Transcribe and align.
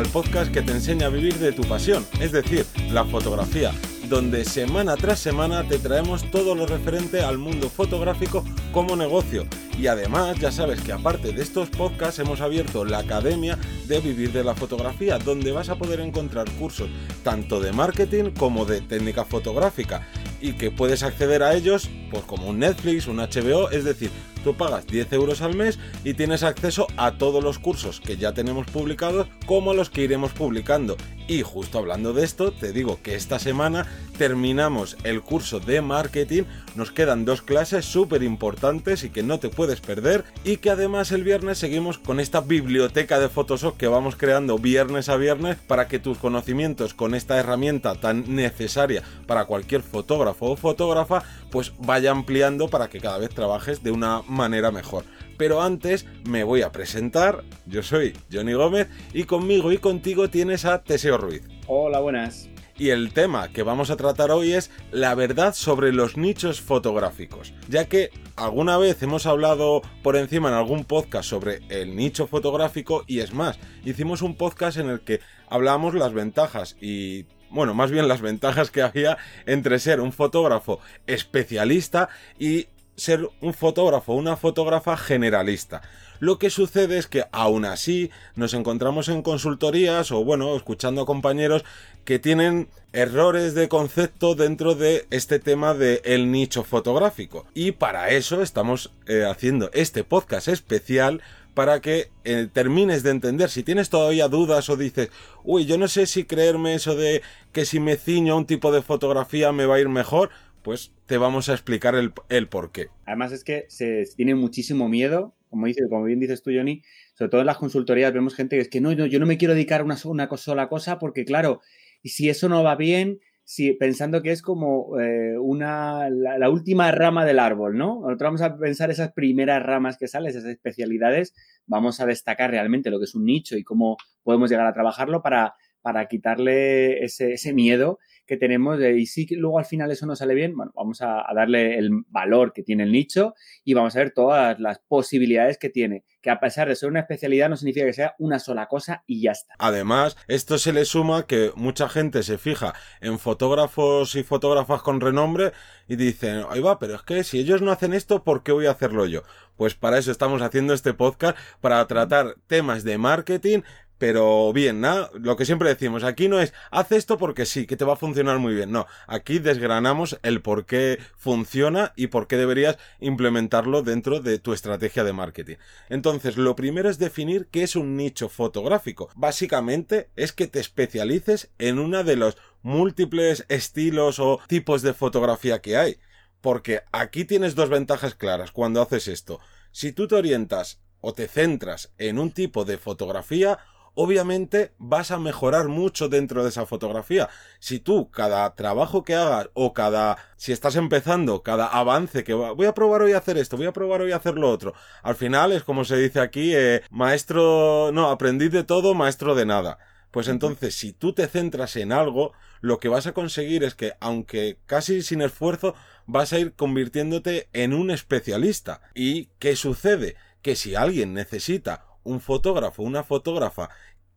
al 0.00 0.08
podcast 0.08 0.50
que 0.50 0.62
te 0.62 0.72
enseña 0.72 1.08
a 1.08 1.10
vivir 1.10 1.34
de 1.34 1.52
tu 1.52 1.62
pasión, 1.62 2.06
es 2.20 2.32
decir, 2.32 2.64
la 2.90 3.04
fotografía, 3.04 3.70
donde 4.08 4.46
semana 4.46 4.96
tras 4.96 5.18
semana 5.18 5.68
te 5.68 5.78
traemos 5.78 6.30
todo 6.30 6.54
lo 6.54 6.66
referente 6.66 7.20
al 7.20 7.36
mundo 7.36 7.68
fotográfico 7.68 8.42
como 8.72 8.96
negocio. 8.96 9.46
Y 9.78 9.88
además, 9.88 10.38
ya 10.38 10.50
sabes 10.52 10.80
que 10.80 10.94
aparte 10.94 11.34
de 11.34 11.42
estos 11.42 11.68
podcasts 11.68 12.18
hemos 12.18 12.40
abierto 12.40 12.86
la 12.86 13.00
Academia 13.00 13.58
de 13.88 14.00
Vivir 14.00 14.32
de 14.32 14.42
la 14.42 14.54
Fotografía, 14.54 15.18
donde 15.18 15.52
vas 15.52 15.68
a 15.68 15.76
poder 15.76 16.00
encontrar 16.00 16.50
cursos 16.52 16.88
tanto 17.22 17.60
de 17.60 17.72
marketing 17.72 18.30
como 18.30 18.64
de 18.64 18.80
técnica 18.80 19.26
fotográfica 19.26 20.08
y 20.40 20.54
que 20.54 20.70
puedes 20.70 21.02
acceder 21.02 21.42
a 21.42 21.54
ellos 21.54 21.90
pues 22.10 22.24
como 22.24 22.48
un 22.48 22.58
Netflix, 22.58 23.06
un 23.06 23.18
HBO, 23.18 23.70
es 23.70 23.84
decir, 23.84 24.10
tú 24.42 24.54
pagas 24.54 24.86
10 24.86 25.12
euros 25.12 25.42
al 25.42 25.54
mes 25.54 25.78
y 26.04 26.14
tienes 26.14 26.42
acceso 26.42 26.86
a 26.96 27.12
todos 27.12 27.42
los 27.42 27.58
cursos 27.58 28.00
que 28.00 28.16
ya 28.16 28.32
tenemos 28.32 28.66
publicados 28.66 29.28
como 29.46 29.74
los 29.74 29.90
que 29.90 30.02
iremos 30.02 30.32
publicando. 30.32 30.96
Y 31.28 31.42
justo 31.42 31.78
hablando 31.78 32.12
de 32.12 32.24
esto, 32.24 32.50
te 32.50 32.72
digo 32.72 32.98
que 33.04 33.14
esta 33.14 33.38
semana 33.38 33.86
terminamos 34.18 34.96
el 35.04 35.22
curso 35.22 35.60
de 35.60 35.80
marketing, 35.80 36.42
nos 36.74 36.90
quedan 36.90 37.24
dos 37.24 37.40
clases 37.40 37.84
súper 37.84 38.24
importantes 38.24 39.04
y 39.04 39.10
que 39.10 39.22
no 39.22 39.38
te 39.38 39.48
puedes 39.48 39.80
perder 39.80 40.24
y 40.42 40.56
que 40.56 40.70
además 40.70 41.12
el 41.12 41.22
viernes 41.22 41.58
seguimos 41.58 41.98
con 41.98 42.18
esta 42.18 42.40
biblioteca 42.40 43.20
de 43.20 43.28
Photoshop 43.28 43.76
que 43.76 43.86
vamos 43.86 44.16
creando 44.16 44.58
viernes 44.58 45.08
a 45.08 45.16
viernes 45.16 45.56
para 45.68 45.86
que 45.86 46.00
tus 46.00 46.18
conocimientos 46.18 46.94
con 46.94 47.14
esta 47.14 47.38
herramienta 47.38 47.94
tan 47.94 48.34
necesaria 48.34 49.04
para 49.26 49.44
cualquier 49.44 49.82
fotógrafo 49.82 50.46
o 50.46 50.56
fotógrafa 50.56 51.22
pues 51.50 51.72
vaya 51.78 52.10
ampliando 52.10 52.68
para 52.68 52.88
que 52.88 53.00
cada 53.00 53.18
vez 53.18 53.30
trabajes 53.30 53.82
de 53.82 53.90
una 53.90 54.22
manera 54.22 54.70
mejor. 54.70 55.04
Pero 55.36 55.62
antes 55.62 56.06
me 56.24 56.44
voy 56.44 56.62
a 56.62 56.72
presentar, 56.72 57.44
yo 57.66 57.82
soy 57.82 58.16
Johnny 58.30 58.52
Gómez 58.52 58.88
y 59.12 59.24
conmigo 59.24 59.72
y 59.72 59.78
contigo 59.78 60.28
tienes 60.28 60.64
a 60.64 60.82
Teseo 60.82 61.18
Ruiz. 61.18 61.42
Hola, 61.66 62.00
buenas. 62.00 62.48
Y 62.80 62.90
el 62.90 63.12
tema 63.12 63.48
que 63.48 63.62
vamos 63.62 63.90
a 63.90 63.96
tratar 63.96 64.30
hoy 64.30 64.52
es 64.52 64.70
la 64.90 65.14
verdad 65.14 65.54
sobre 65.54 65.92
los 65.92 66.16
nichos 66.16 66.62
fotográficos, 66.62 67.52
ya 67.68 67.84
que 67.84 68.10
alguna 68.36 68.78
vez 68.78 69.02
hemos 69.02 69.26
hablado 69.26 69.82
por 70.02 70.16
encima 70.16 70.48
en 70.48 70.54
algún 70.54 70.84
podcast 70.84 71.28
sobre 71.28 71.60
el 71.68 71.94
nicho 71.94 72.26
fotográfico 72.26 73.04
y 73.06 73.20
es 73.20 73.34
más, 73.34 73.58
hicimos 73.84 74.22
un 74.22 74.34
podcast 74.34 74.78
en 74.78 74.88
el 74.88 75.00
que 75.00 75.20
hablamos 75.50 75.94
las 75.94 76.14
ventajas 76.14 76.76
y 76.80 77.26
bueno, 77.50 77.74
más 77.74 77.90
bien 77.90 78.08
las 78.08 78.20
ventajas 78.20 78.70
que 78.70 78.82
había 78.82 79.18
entre 79.46 79.78
ser 79.78 80.00
un 80.00 80.12
fotógrafo 80.12 80.80
especialista 81.06 82.08
y 82.38 82.68
ser 82.96 83.28
un 83.40 83.54
fotógrafo, 83.54 84.14
una 84.14 84.36
fotógrafa 84.36 84.96
generalista. 84.96 85.82
Lo 86.20 86.38
que 86.38 86.50
sucede 86.50 86.98
es 86.98 87.06
que 87.06 87.24
aún 87.32 87.64
así 87.64 88.10
nos 88.36 88.52
encontramos 88.52 89.08
en 89.08 89.22
consultorías 89.22 90.12
o 90.12 90.22
bueno, 90.22 90.54
escuchando 90.54 91.00
a 91.00 91.06
compañeros 91.06 91.64
que 92.04 92.18
tienen 92.18 92.68
errores 92.92 93.54
de 93.54 93.68
concepto 93.68 94.34
dentro 94.34 94.74
de 94.74 95.06
este 95.10 95.38
tema 95.38 95.72
del 95.72 96.00
el 96.04 96.30
nicho 96.30 96.62
fotográfico. 96.62 97.46
Y 97.54 97.72
para 97.72 98.10
eso 98.10 98.42
estamos 98.42 98.92
eh, 99.06 99.24
haciendo 99.24 99.70
este 99.72 100.04
podcast 100.04 100.48
especial 100.48 101.22
para 101.54 101.80
que 101.80 102.10
eh, 102.24 102.48
termines 102.52 103.02
de 103.02 103.10
entender. 103.10 103.50
Si 103.50 103.62
tienes 103.62 103.90
todavía 103.90 104.28
dudas 104.28 104.68
o 104.68 104.76
dices, 104.76 105.10
uy, 105.44 105.66
yo 105.66 105.78
no 105.78 105.88
sé 105.88 106.06
si 106.06 106.24
creerme 106.24 106.74
eso 106.74 106.94
de 106.94 107.22
que 107.52 107.64
si 107.64 107.80
me 107.80 107.96
ciño 107.96 108.34
a 108.34 108.36
un 108.36 108.46
tipo 108.46 108.72
de 108.72 108.82
fotografía 108.82 109.52
me 109.52 109.66
va 109.66 109.76
a 109.76 109.80
ir 109.80 109.88
mejor, 109.88 110.30
pues 110.62 110.92
te 111.06 111.18
vamos 111.18 111.48
a 111.48 111.52
explicar 111.52 111.94
el, 111.94 112.12
el 112.28 112.48
por 112.48 112.70
qué. 112.72 112.88
Además 113.06 113.32
es 113.32 113.44
que 113.44 113.66
se 113.68 114.04
tiene 114.16 114.34
muchísimo 114.34 114.88
miedo, 114.88 115.34
como, 115.48 115.66
dice, 115.66 115.82
como 115.88 116.04
bien 116.04 116.20
dices 116.20 116.42
tú, 116.42 116.50
Johnny, 116.54 116.82
sobre 117.14 117.30
todo 117.30 117.40
en 117.40 117.46
las 117.46 117.58
consultorías 117.58 118.12
vemos 118.12 118.34
gente 118.34 118.56
que 118.56 118.62
es 118.62 118.68
que 118.68 118.80
no, 118.80 118.92
yo 118.92 119.18
no 119.18 119.26
me 119.26 119.38
quiero 119.38 119.54
dedicar 119.54 119.80
a 119.80 119.84
una, 119.84 119.96
una 120.04 120.28
sola 120.36 120.68
cosa 120.68 120.98
porque 120.98 121.24
claro, 121.24 121.60
y 122.02 122.10
si 122.10 122.28
eso 122.28 122.48
no 122.48 122.62
va 122.62 122.76
bien, 122.76 123.20
si, 123.50 123.72
pensando 123.72 124.22
que 124.22 124.30
es 124.30 124.42
como 124.42 124.96
eh, 125.00 125.36
una, 125.36 126.08
la, 126.08 126.48
última 126.48 126.92
rama 126.92 127.24
del 127.24 127.40
árbol, 127.40 127.76
¿no? 127.76 127.96
Nosotros 127.96 128.28
vamos 128.28 128.42
a 128.42 128.56
pensar 128.56 128.92
esas 128.92 129.10
primeras 129.12 129.60
ramas 129.60 129.98
que 129.98 130.06
salen, 130.06 130.30
esas 130.30 130.44
especialidades, 130.44 131.34
vamos 131.66 131.98
a 131.98 132.06
destacar 132.06 132.52
realmente 132.52 132.90
lo 132.90 133.00
que 133.00 133.06
es 133.06 133.14
un 133.16 133.24
nicho 133.24 133.58
y 133.58 133.64
cómo 133.64 133.96
podemos 134.22 134.50
llegar 134.50 134.68
a 134.68 134.72
trabajarlo 134.72 135.20
para, 135.20 135.56
para 135.82 136.06
quitarle 136.06 137.02
ese, 137.02 137.32
ese 137.32 137.52
miedo 137.52 137.98
que 138.24 138.36
tenemos 138.36 138.78
de, 138.78 138.96
y 138.96 139.06
si 139.06 139.26
luego 139.34 139.58
al 139.58 139.64
final 139.64 139.90
eso 139.90 140.06
no 140.06 140.14
sale 140.14 140.34
bien, 140.34 140.56
bueno, 140.56 140.70
vamos 140.76 141.02
a, 141.02 141.24
darle 141.34 141.76
el 141.76 141.90
valor 142.06 142.52
que 142.52 142.62
tiene 142.62 142.84
el 142.84 142.92
nicho 142.92 143.34
y 143.64 143.74
vamos 143.74 143.96
a 143.96 143.98
ver 143.98 144.12
todas 144.12 144.60
las 144.60 144.78
posibilidades 144.78 145.58
que 145.58 145.70
tiene, 145.70 146.04
que 146.20 146.30
a 146.30 146.40
pesar 146.40 146.68
de 146.68 146.76
ser 146.76 146.88
una 146.88 147.00
especialidad 147.00 147.48
no 147.48 147.56
significa 147.56 147.86
que 147.86 147.92
sea 147.92 148.14
una 148.18 148.38
sola 148.38 148.66
cosa 148.66 149.02
y 149.06 149.22
ya 149.22 149.32
está. 149.32 149.54
Además, 149.58 150.16
esto 150.28 150.58
se 150.58 150.72
le 150.72 150.84
suma 150.84 151.26
que 151.26 151.52
mucha 151.56 151.88
gente 151.88 152.22
se 152.22 152.38
fija 152.38 152.74
en 153.00 153.18
fotógrafos 153.18 154.14
y 154.14 154.22
fotógrafas 154.22 154.82
con 154.82 155.00
renombre 155.00 155.52
y 155.88 155.96
dicen, 155.96 156.44
ahí 156.50 156.60
va, 156.60 156.78
pero 156.78 156.94
es 156.94 157.02
que 157.02 157.24
si 157.24 157.38
ellos 157.38 157.62
no 157.62 157.72
hacen 157.72 157.94
esto, 157.94 158.22
¿por 158.22 158.42
qué 158.42 158.52
voy 158.52 158.66
a 158.66 158.72
hacerlo 158.72 159.06
yo? 159.06 159.22
Pues 159.56 159.74
para 159.74 159.98
eso 159.98 160.10
estamos 160.10 160.42
haciendo 160.42 160.74
este 160.74 160.94
podcast, 160.94 161.36
para 161.60 161.86
tratar 161.86 162.36
temas 162.46 162.84
de 162.84 162.98
marketing, 162.98 163.60
pero 164.00 164.50
bien, 164.54 164.80
¿no? 164.80 165.10
Lo 165.12 165.36
que 165.36 165.44
siempre 165.44 165.68
decimos, 165.68 166.04
aquí 166.04 166.26
no 166.26 166.40
es, 166.40 166.54
haz 166.70 166.90
esto 166.90 167.18
porque 167.18 167.44
sí, 167.44 167.66
que 167.66 167.76
te 167.76 167.84
va 167.84 167.92
a 167.92 167.96
funcionar 167.96 168.38
muy 168.38 168.54
bien. 168.54 168.72
No, 168.72 168.86
aquí 169.06 169.40
desgranamos 169.40 170.18
el 170.22 170.40
por 170.40 170.64
qué 170.64 170.98
funciona 171.18 171.92
y 171.96 172.06
por 172.06 172.26
qué 172.26 172.38
deberías 172.38 172.78
implementarlo 172.98 173.82
dentro 173.82 174.20
de 174.20 174.38
tu 174.38 174.54
estrategia 174.54 175.04
de 175.04 175.12
marketing. 175.12 175.56
Entonces, 175.90 176.38
lo 176.38 176.56
primero 176.56 176.88
es 176.88 176.98
definir 176.98 177.48
qué 177.50 177.62
es 177.62 177.76
un 177.76 177.98
nicho 177.98 178.30
fotográfico. 178.30 179.10
Básicamente 179.16 180.08
es 180.16 180.32
que 180.32 180.46
te 180.46 180.60
especialices 180.60 181.50
en 181.58 181.78
uno 181.78 182.02
de 182.02 182.16
los 182.16 182.38
múltiples 182.62 183.44
estilos 183.50 184.18
o 184.18 184.40
tipos 184.48 184.80
de 184.80 184.94
fotografía 184.94 185.60
que 185.60 185.76
hay. 185.76 185.98
Porque 186.40 186.80
aquí 186.90 187.26
tienes 187.26 187.54
dos 187.54 187.68
ventajas 187.68 188.14
claras 188.14 188.50
cuando 188.50 188.80
haces 188.80 189.08
esto. 189.08 189.40
Si 189.72 189.92
tú 189.92 190.08
te 190.08 190.14
orientas 190.14 190.80
o 191.02 191.12
te 191.12 191.28
centras 191.28 191.92
en 191.98 192.18
un 192.18 192.30
tipo 192.30 192.64
de 192.64 192.78
fotografía, 192.78 193.58
obviamente 194.02 194.72
vas 194.78 195.10
a 195.10 195.18
mejorar 195.18 195.68
mucho 195.68 196.08
dentro 196.08 196.42
de 196.42 196.48
esa 196.48 196.64
fotografía. 196.64 197.28
Si 197.58 197.80
tú 197.80 198.10
cada 198.10 198.54
trabajo 198.54 199.04
que 199.04 199.14
hagas 199.14 199.50
o 199.52 199.74
cada, 199.74 200.16
si 200.36 200.52
estás 200.52 200.76
empezando, 200.76 201.42
cada 201.42 201.66
avance 201.66 202.24
que 202.24 202.32
voy 202.32 202.66
a 202.66 202.72
probar 202.72 203.02
hoy 203.02 203.12
a 203.12 203.18
hacer 203.18 203.36
esto, 203.36 203.58
voy 203.58 203.66
a 203.66 203.72
probar 203.72 204.00
hoy 204.00 204.12
a 204.12 204.16
hacer 204.16 204.36
lo 204.36 204.48
otro, 204.48 204.72
al 205.02 205.16
final 205.16 205.52
es 205.52 205.64
como 205.64 205.84
se 205.84 205.98
dice 205.98 206.20
aquí, 206.20 206.54
eh, 206.54 206.82
maestro, 206.90 207.90
no, 207.92 208.10
aprendiz 208.10 208.50
de 208.50 208.64
todo, 208.64 208.94
maestro 208.94 209.34
de 209.34 209.44
nada. 209.44 209.78
Pues 210.10 210.28
entonces, 210.28 210.74
si 210.74 210.92
tú 210.92 211.12
te 211.12 211.28
centras 211.28 211.76
en 211.76 211.92
algo, 211.92 212.32
lo 212.60 212.80
que 212.80 212.88
vas 212.88 213.06
a 213.06 213.12
conseguir 213.12 213.62
es 213.62 213.74
que, 213.74 213.92
aunque 214.00 214.58
casi 214.66 215.02
sin 215.02 215.20
esfuerzo, 215.20 215.74
vas 216.06 216.32
a 216.32 216.38
ir 216.38 216.54
convirtiéndote 216.54 217.48
en 217.52 217.74
un 217.74 217.90
especialista. 217.90 218.80
¿Y 218.94 219.26
qué 219.38 219.54
sucede? 219.54 220.16
Que 220.42 220.56
si 220.56 220.74
alguien 220.74 221.14
necesita 221.14 221.84
un 222.02 222.20
fotógrafo, 222.20 222.82
una 222.82 223.04
fotógrafa 223.04 223.70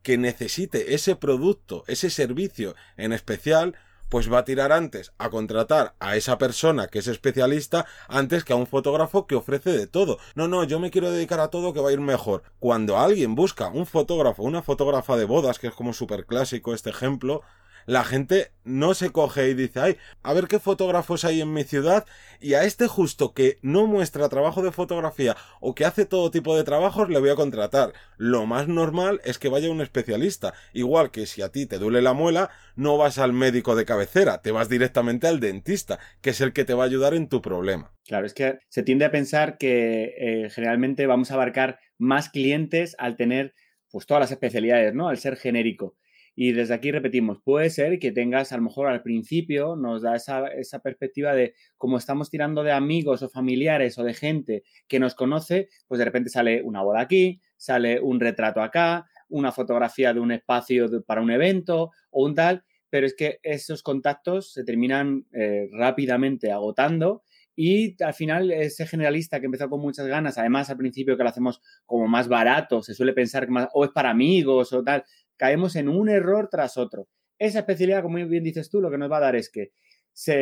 que 0.04 0.18
necesite 0.18 0.94
ese 0.94 1.16
producto, 1.16 1.82
ese 1.88 2.10
servicio 2.10 2.76
en 2.96 3.12
especial, 3.12 3.74
pues 4.08 4.32
va 4.32 4.38
a 4.38 4.44
tirar 4.44 4.70
antes 4.70 5.12
a 5.18 5.30
contratar 5.30 5.94
a 5.98 6.14
esa 6.14 6.38
persona 6.38 6.86
que 6.86 7.00
es 7.00 7.08
especialista 7.08 7.86
antes 8.06 8.44
que 8.44 8.52
a 8.52 8.56
un 8.56 8.68
fotógrafo 8.68 9.26
que 9.26 9.34
ofrece 9.34 9.72
de 9.72 9.88
todo. 9.88 10.18
No, 10.36 10.46
no, 10.46 10.62
yo 10.62 10.78
me 10.78 10.92
quiero 10.92 11.10
dedicar 11.10 11.40
a 11.40 11.48
todo 11.48 11.72
que 11.72 11.80
va 11.80 11.88
a 11.88 11.92
ir 11.92 12.00
mejor. 12.00 12.44
Cuando 12.60 12.96
alguien 12.98 13.34
busca 13.34 13.68
un 13.68 13.86
fotógrafo, 13.86 14.44
una 14.44 14.62
fotógrafa 14.62 15.16
de 15.16 15.24
bodas, 15.24 15.58
que 15.58 15.66
es 15.66 15.74
como 15.74 15.92
súper 15.92 16.26
clásico 16.26 16.74
este 16.74 16.90
ejemplo, 16.90 17.42
la 17.86 18.04
gente 18.04 18.50
no 18.64 18.94
se 18.94 19.10
coge 19.10 19.50
y 19.50 19.54
dice, 19.54 19.80
ay, 19.80 19.96
a 20.22 20.32
ver 20.32 20.46
qué 20.46 20.58
fotógrafos 20.58 21.24
hay 21.24 21.40
en 21.40 21.52
mi 21.52 21.64
ciudad 21.64 22.06
y 22.40 22.54
a 22.54 22.64
este 22.64 22.86
justo 22.86 23.34
que 23.34 23.58
no 23.62 23.86
muestra 23.86 24.28
trabajo 24.28 24.62
de 24.62 24.72
fotografía 24.72 25.36
o 25.60 25.74
que 25.74 25.84
hace 25.84 26.06
todo 26.06 26.30
tipo 26.30 26.56
de 26.56 26.64
trabajos 26.64 27.08
le 27.08 27.18
voy 27.18 27.30
a 27.30 27.36
contratar. 27.36 27.92
Lo 28.16 28.46
más 28.46 28.68
normal 28.68 29.20
es 29.24 29.38
que 29.38 29.48
vaya 29.48 29.70
un 29.70 29.80
especialista. 29.80 30.54
Igual 30.72 31.10
que 31.10 31.26
si 31.26 31.42
a 31.42 31.50
ti 31.50 31.66
te 31.66 31.78
duele 31.78 32.02
la 32.02 32.14
muela, 32.14 32.50
no 32.76 32.96
vas 32.96 33.18
al 33.18 33.32
médico 33.32 33.76
de 33.76 33.84
cabecera, 33.84 34.42
te 34.42 34.50
vas 34.50 34.68
directamente 34.68 35.26
al 35.26 35.40
dentista, 35.40 35.98
que 36.20 36.30
es 36.30 36.40
el 36.40 36.52
que 36.52 36.64
te 36.64 36.74
va 36.74 36.84
a 36.84 36.86
ayudar 36.86 37.14
en 37.14 37.28
tu 37.28 37.42
problema. 37.42 37.92
Claro, 38.06 38.26
es 38.26 38.34
que 38.34 38.58
se 38.68 38.82
tiende 38.82 39.04
a 39.04 39.10
pensar 39.10 39.58
que 39.58 40.14
eh, 40.18 40.50
generalmente 40.50 41.06
vamos 41.06 41.30
a 41.30 41.34
abarcar 41.34 41.78
más 41.98 42.28
clientes 42.28 42.96
al 42.98 43.16
tener 43.16 43.54
pues 43.90 44.06
todas 44.06 44.22
las 44.22 44.32
especialidades, 44.32 44.92
¿no? 44.92 45.08
Al 45.08 45.18
ser 45.18 45.36
genérico. 45.36 45.96
Y 46.36 46.52
desde 46.52 46.74
aquí 46.74 46.90
repetimos, 46.90 47.38
puede 47.42 47.70
ser 47.70 47.98
que 47.98 48.10
tengas 48.10 48.52
a 48.52 48.56
lo 48.56 48.64
mejor 48.64 48.88
al 48.88 49.02
principio, 49.02 49.76
nos 49.76 50.02
da 50.02 50.16
esa, 50.16 50.48
esa, 50.48 50.80
perspectiva 50.80 51.32
de 51.34 51.54
como 51.76 51.96
estamos 51.96 52.28
tirando 52.28 52.62
de 52.62 52.72
amigos 52.72 53.22
o 53.22 53.28
familiares 53.28 53.98
o 53.98 54.04
de 54.04 54.14
gente 54.14 54.64
que 54.88 54.98
nos 54.98 55.14
conoce, 55.14 55.68
pues 55.86 55.98
de 55.98 56.04
repente 56.04 56.30
sale 56.30 56.62
una 56.62 56.82
boda 56.82 57.00
aquí, 57.00 57.40
sale 57.56 58.00
un 58.00 58.18
retrato 58.18 58.62
acá, 58.62 59.06
una 59.28 59.52
fotografía 59.52 60.12
de 60.12 60.20
un 60.20 60.32
espacio 60.32 60.88
para 61.04 61.20
un 61.22 61.30
evento 61.30 61.90
o 62.10 62.24
un 62.24 62.34
tal, 62.34 62.64
pero 62.90 63.06
es 63.06 63.14
que 63.14 63.40
esos 63.42 63.82
contactos 63.82 64.52
se 64.52 64.64
terminan 64.64 65.26
eh, 65.32 65.68
rápidamente 65.72 66.52
agotando 66.52 67.24
Y 67.56 68.00
al 68.02 68.14
final, 68.14 68.50
ese 68.50 68.86
generalista 68.86 69.40
que 69.40 69.46
empezó 69.46 69.68
con 69.68 69.80
muchas 69.80 70.06
ganas, 70.06 70.38
además 70.38 70.70
al 70.70 70.76
principio 70.76 71.16
que 71.16 71.22
lo 71.22 71.28
hacemos 71.28 71.60
como 71.86 72.06
más 72.08 72.28
barato, 72.28 72.82
se 72.82 72.94
suele 72.94 73.12
pensar 73.12 73.46
que 73.46 73.52
más, 73.52 73.68
o 73.72 73.84
es 73.84 73.90
para 73.90 74.10
amigos 74.10 74.72
o 74.72 74.82
tal, 74.82 75.04
caemos 75.36 75.76
en 75.76 75.88
un 75.88 76.08
error 76.08 76.48
tras 76.50 76.76
otro. 76.76 77.08
Esa 77.38 77.60
especialidad, 77.60 78.02
como 78.02 78.16
bien 78.26 78.44
dices 78.44 78.70
tú, 78.70 78.80
lo 78.80 78.90
que 78.90 78.98
nos 78.98 79.10
va 79.10 79.18
a 79.18 79.20
dar 79.20 79.36
es 79.36 79.50
que 79.50 79.72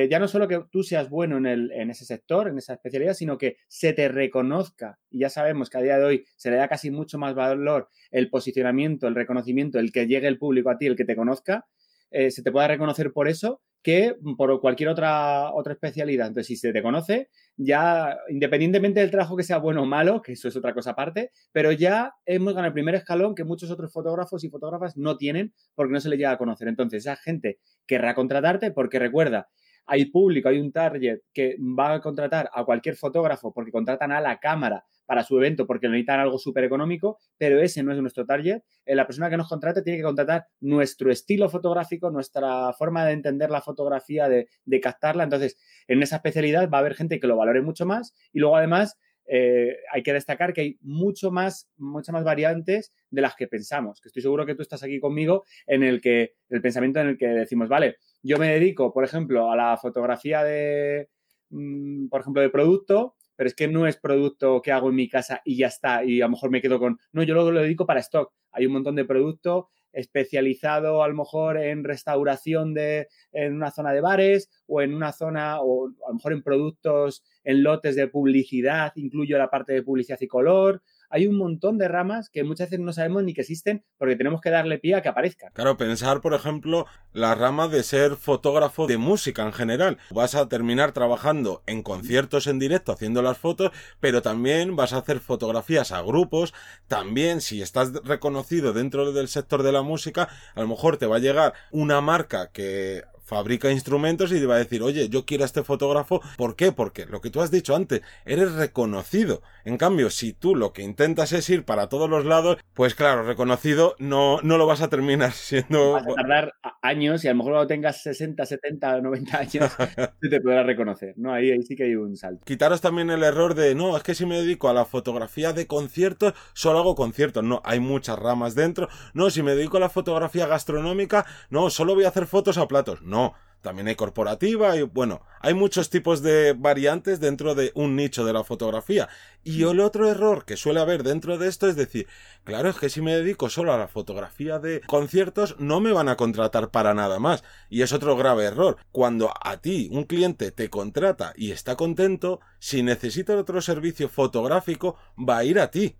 ya 0.09 0.19
no 0.19 0.29
solo 0.29 0.49
que 0.49 0.63
tú 0.71 0.83
seas 0.83 1.09
bueno 1.09 1.39
en, 1.39 1.47
el, 1.47 1.73
en 1.73 1.91
ese 1.91 2.05
sector, 2.05 2.49
en 2.49 2.59
esa 2.59 2.75
especialidad, 2.75 3.15
sino 3.15 3.39
que 3.39 3.57
se 3.69 3.93
te 3.93 4.09
reconozca. 4.09 4.99
Y 5.11 5.21
ya 5.21 5.31
sabemos 5.31 5.71
que 5.71 5.79
a 5.79 5.83
día 5.83 5.99
de 5.99 6.05
hoy 6.05 6.25
se 6.37 6.51
le 6.51 6.57
da 6.57 6.69
casi 6.69 6.91
mucho 6.91 7.19
más 7.19 7.35
valor 7.35 7.89
el 8.11 8.29
posicionamiento, 8.29 9.09
el 9.09 9.15
reconocimiento, 9.15 9.79
el 9.79 9.91
que 9.93 10.07
llegue 10.07 10.29
el 10.29 10.39
público 10.39 10.71
a 10.71 10.77
ti, 10.77 10.87
el 10.87 10.97
que 10.97 11.07
te 11.07 11.17
conozca, 11.17 11.67
eh, 12.11 12.31
se 12.31 12.43
te 12.43 12.53
pueda 12.53 12.69
reconocer 12.69 13.13
por 13.13 13.29
eso 13.29 13.63
que 13.83 14.17
por 14.37 14.61
cualquier 14.61 14.89
otra, 14.89 15.53
otra 15.53 15.73
especialidad. 15.73 16.29
Entonces, 16.29 16.47
si 16.47 16.57
se 16.57 16.73
te 16.73 16.83
conoce, 16.83 17.29
ya, 17.57 18.17
independientemente 18.29 19.01
del 19.01 19.11
trabajo 19.11 19.37
que 19.37 19.43
sea 19.43 19.59
bueno 19.59 19.83
o 19.83 19.87
malo, 19.87 20.23
que 20.23 20.33
eso 20.33 20.49
es 20.49 20.57
otra 20.57 20.73
cosa 20.73 20.91
aparte, 20.91 21.31
pero 21.53 21.73
ya 21.73 22.15
hemos 22.25 22.55
ganado 22.55 22.69
el 22.69 22.73
primer 22.73 22.95
escalón 22.95 23.35
que 23.35 23.45
muchos 23.45 23.71
otros 23.71 23.93
fotógrafos 23.93 24.45
y 24.45 24.49
fotógrafas 24.49 24.97
no 24.97 25.17
tienen 25.17 25.53
porque 25.75 25.93
no 25.93 26.01
se 26.01 26.09
les 26.09 26.19
llega 26.19 26.33
a 26.33 26.39
conocer. 26.39 26.69
Entonces, 26.69 27.05
esa 27.05 27.17
gente 27.17 27.59
querrá 27.87 28.15
contratarte 28.15 28.71
porque 28.71 28.99
recuerda, 28.99 29.49
hay 29.87 30.07
público, 30.07 30.49
hay 30.49 30.59
un 30.59 30.73
target 30.73 31.21
que 31.33 31.57
va 31.59 31.95
a 31.95 32.01
contratar 32.01 32.49
a 32.53 32.65
cualquier 32.65 32.97
fotógrafo 32.97 33.53
porque 33.53 33.73
contratan 33.73 34.13
a 34.13 34.21
la 34.21 34.39
cámara 34.39 34.85
para 35.07 35.25
su 35.25 35.37
evento 35.37 35.67
porque 35.67 35.89
necesitan 35.89 36.21
algo 36.21 36.39
súper 36.39 36.65
económico, 36.65 37.19
pero 37.37 37.61
ese 37.61 37.83
no 37.83 37.93
es 37.93 38.01
nuestro 38.01 38.25
target. 38.25 38.63
Eh, 38.87 38.95
la 38.95 39.07
persona 39.07 39.29
que 39.29 39.37
nos 39.37 39.49
contrate 39.49 39.83
tiene 39.83 39.99
que 39.99 40.05
contratar 40.05 40.47
nuestro 40.61 41.11
estilo 41.11 41.49
fotográfico, 41.49 42.11
nuestra 42.11 42.73
forma 42.73 43.05
de 43.05 43.13
entender 43.13 43.51
la 43.51 43.61
fotografía, 43.61 44.29
de, 44.29 44.49
captarla. 44.81 45.25
Entonces, 45.25 45.59
en 45.87 46.03
esa 46.03 46.17
especialidad 46.17 46.69
va 46.71 46.79
a 46.79 46.81
haber 46.81 46.95
gente 46.95 47.21
que 47.21 47.27
lo 47.27 47.37
valore 47.37 47.63
mucho 47.63 47.85
más 47.87 48.15
y 48.33 48.41
luego 48.41 48.57
además 48.57 48.99
eh, 49.35 49.79
hay 49.91 50.03
que 50.03 50.13
destacar 50.13 50.53
que 50.53 50.61
hay 50.61 50.79
mucho 50.83 51.31
más, 51.31 51.71
muchas 51.79 52.13
más 52.13 52.23
variantes 52.23 52.93
de 53.11 53.23
las 53.23 53.35
que 53.35 53.49
pensamos. 53.49 53.99
Que 53.99 54.09
estoy 54.09 54.21
seguro 54.21 54.45
que 54.45 54.55
tú 54.55 54.61
estás 54.61 54.83
aquí 54.83 55.01
conmigo 55.01 55.45
en 55.67 55.83
el 55.83 56.03
que 56.03 56.35
el 56.51 56.61
pensamiento 56.61 57.01
en 57.01 57.09
el 57.09 57.17
que 57.17 57.29
decimos, 57.29 57.71
vale, 57.71 57.97
yo 58.23 58.37
me 58.37 58.49
dedico, 58.49 58.93
por 58.93 59.05
ejemplo, 59.05 59.51
a 59.51 59.57
la 59.57 59.79
fotografía 59.79 60.45
de, 60.45 61.09
mm, 61.49 62.09
por 62.09 62.21
ejemplo, 62.21 62.43
de 62.43 62.51
producto 62.51 63.17
pero 63.35 63.49
es 63.49 63.55
que 63.55 63.67
no 63.67 63.87
es 63.87 63.97
producto 63.97 64.61
que 64.61 64.71
hago 64.71 64.91
en 64.91 64.95
mi 64.95 65.09
casa 65.09 65.41
y 65.45 65.57
ya 65.57 65.69
está, 65.69 66.05
y 66.05 66.21
a 66.21 66.27
lo 66.27 66.33
mejor 66.33 66.51
me 66.51 66.61
quedo 66.61 66.79
con, 66.79 66.99
no, 67.13 67.23
yo 67.23 67.33
luego 67.33 67.51
lo 67.51 67.63
dedico 67.63 67.87
para 67.87 68.01
stock. 68.01 68.31
Hay 68.53 68.67
un 68.67 68.75
montón 68.75 68.95
de 68.95 69.07
producto 69.07 69.71
especializado 69.93 71.03
a 71.03 71.09
lo 71.09 71.15
mejor 71.15 71.57
en 71.57 71.85
restauración 71.85 72.75
de 72.75 73.09
en 73.33 73.55
una 73.55 73.71
zona 73.71 73.93
de 73.93 74.01
bares 74.01 74.51
o 74.67 74.81
en 74.81 74.95
una 74.95 75.13
zona 75.13 75.61
o 75.61 75.89
a 75.89 76.09
lo 76.09 76.15
mejor 76.15 76.33
en 76.33 76.43
productos 76.43 77.23
en 77.45 77.63
lotes 77.63 77.97
de 77.97 78.09
publicidad, 78.09 78.93
incluyo 78.97 79.39
la 79.39 79.51
parte 79.51 79.73
de 79.73 79.83
publicidad 79.83 80.19
y 80.21 80.27
color 80.27 80.83
hay 81.13 81.27
un 81.27 81.37
montón 81.37 81.79
de 81.79 81.89
ramas 81.89 82.31
que 82.31 82.43
muchas 82.43 82.71
veces 82.71 82.81
no 82.81 82.93
sabemos 82.93 83.23
ni 83.23 83.35
que 83.35 83.43
existen 83.43 83.85
porque 83.99 84.17
tenemos 84.17 84.41
que 84.41 84.51
darle 84.51 84.79
pie 84.79 84.95
a 84.95 85.03
que 85.03 85.11
aparezcan. 85.11 85.53
Claro, 85.53 85.77
pensar, 85.77 86.23
por 86.23 86.33
ejemplo, 86.33 86.87
la 87.13 87.35
rama 87.35 87.69
de 87.69 87.83
ser 87.83 88.17
fotógrafo 88.17 88.87
de 88.87 88.97
música 88.97 89.43
en 89.43 89.53
general. 89.53 89.99
Vas 90.11 90.35
a 90.35 90.49
terminar 90.49 90.93
trabajando 90.93 91.63
en 91.67 91.83
conciertos 91.83 92.47
en 92.47 92.59
directo 92.59 92.93
haciendo 92.93 93.21
las 93.21 93.37
fotos, 93.37 93.73
pero 94.01 94.23
también 94.23 94.75
vas 94.75 94.95
a 94.95 94.99
hacer 94.99 95.21
fotografías 95.21 95.93
a 95.93 96.01
grupos. 96.01 96.55
También, 96.89 97.43
si 97.43 97.61
estás 97.61 97.93
reconocido 98.05 98.73
dentro 98.73 99.13
del 99.13 99.29
sector 99.29 99.63
de 99.63 99.73
la 99.73 99.83
música, 99.83 100.29
a 100.55 100.61
lo 100.63 100.69
mejor 100.69 100.97
te 100.97 101.07
va 101.07 101.17
a 101.17 101.21
llegar 101.21 101.53
una 101.71 102.01
marca 102.01 102.51
que 102.53 103.05
fabrica 103.33 103.71
instrumentos 103.71 104.31
y 104.31 104.39
te 104.39 104.45
va 104.45 104.57
a 104.57 104.59
decir, 104.59 104.83
oye, 104.83 105.09
yo 105.09 105.25
quiero 105.25 105.45
a 105.45 105.47
este 105.47 105.63
fotógrafo. 105.63 106.21
¿Por 106.37 106.55
qué? 106.55 106.71
Porque 106.71 107.07
lo 107.07 107.23
que 107.23 107.31
tú 107.31 107.41
has 107.41 107.51
dicho 107.51 107.75
antes, 107.75 108.03
eres 108.27 108.53
reconocido. 108.53 109.41
En 109.65 109.79
cambio, 109.79 110.11
si 110.11 110.35
tú 110.35 110.55
lo 110.55 110.75
que 110.75 110.83
intentas 110.83 111.33
es 111.33 111.49
ir 111.49 111.65
para 111.65 111.89
todos 111.89 112.11
los 112.11 112.27
lados, 112.27 112.59
pues 112.75 112.95
claro, 112.95 113.23
reconocido 113.23 113.97
no, 113.99 114.39
no 114.43 114.59
lo 114.59 114.67
vas 114.67 114.83
a 114.83 114.91
terminar 114.91 115.33
siendo... 115.33 115.93
Vas 115.93 116.07
a 116.07 116.15
tardar 116.15 116.55
años 116.83 117.25
y 117.25 117.29
a 117.29 117.31
lo 117.31 117.39
mejor 117.39 117.53
cuando 117.53 117.69
tengas 117.69 118.03
60, 118.03 118.45
70, 118.45 119.01
90 119.01 119.39
años, 119.39 119.73
te 120.21 120.41
podrás 120.43 120.67
reconocer, 120.67 121.15
¿no? 121.17 121.33
Ahí, 121.33 121.51
ahí 121.51 121.63
sí 121.63 121.75
que 121.75 121.85
hay 121.85 121.95
un 121.95 122.19
salto. 122.19 122.45
Quitaros 122.45 122.83
también 122.83 123.09
el 123.09 123.23
error 123.23 123.55
de, 123.55 123.75
no, 123.75 123.97
es 123.97 124.03
que 124.03 124.15
si 124.15 124.27
me 124.27 124.37
dedico 124.37 124.69
a 124.69 124.75
la 124.75 124.85
fotografía 124.85 125.55
de 125.55 125.67
conciertos, 125.67 126.35
solo 126.53 126.81
hago 126.81 126.95
conciertos. 126.95 127.43
No, 127.45 127.63
hay 127.65 127.81
muchas 127.81 128.19
ramas 128.19 128.55
dentro. 128.55 128.89
No, 129.15 129.31
si 129.31 129.43
me 129.43 129.55
dedico 129.55 129.79
a 129.79 129.81
la 129.81 129.89
fotografía 129.89 130.47
gastronómica, 130.47 131.25
no, 131.49 131.71
solo 131.71 131.95
voy 131.95 132.05
a 132.05 132.09
hacer 132.09 132.27
fotos 132.27 132.59
a 132.59 132.69
platos. 132.69 133.01
No, 133.03 133.22
también 133.63 133.89
hay 133.89 133.95
corporativa 133.95 134.77
y 134.77 134.83
bueno, 134.83 135.23
hay 135.41 135.55
muchos 135.55 135.89
tipos 135.89 136.21
de 136.21 136.53
variantes 136.53 137.21
dentro 137.21 137.55
de 137.55 137.71
un 137.75 137.97
nicho 137.97 138.25
de 138.25 138.33
la 138.33 138.45
fotografía. 138.45 139.09
Y 139.45 139.63
el 139.63 139.81
otro 139.81 140.09
error 140.11 140.45
que 140.45 140.57
suele 140.57 140.81
haber 140.81 141.05
dentro 141.05 141.39
de 141.39 141.49
esto 141.49 141.69
es 141.69 141.77
decir, 141.77 142.09
claro, 142.45 142.69
es 142.69 142.77
que 142.77 142.91
si 142.91 143.01
me 143.01 143.15
dedico 143.15 143.49
solo 143.49 143.73
a 143.73 143.79
la 143.79 143.89
fotografía 143.89 144.59
de 144.59 144.81
conciertos, 144.83 145.57
no 145.59 145.81
me 145.81 145.93
van 145.93 146.09
a 146.09 146.17
contratar 146.17 146.71
para 146.71 146.93
nada 146.93 147.19
más. 147.21 147.45
Y 147.71 147.83
es 147.83 147.93
otro 147.93 148.17
grave 148.17 148.45
error. 148.45 148.77
Cuando 148.91 149.33
a 149.43 149.57
ti 149.59 149.89
un 149.93 150.05
cliente 150.05 150.51
te 150.51 150.69
contrata 150.69 151.33
y 151.37 151.53
está 151.53 151.77
contento, 151.77 152.41
si 152.59 152.83
necesita 152.83 153.37
otro 153.37 153.63
servicio 153.63 154.09
fotográfico, 154.09 154.97
va 155.17 155.39
a 155.39 155.45
ir 155.45 155.61
a 155.61 155.71
ti. 155.71 155.97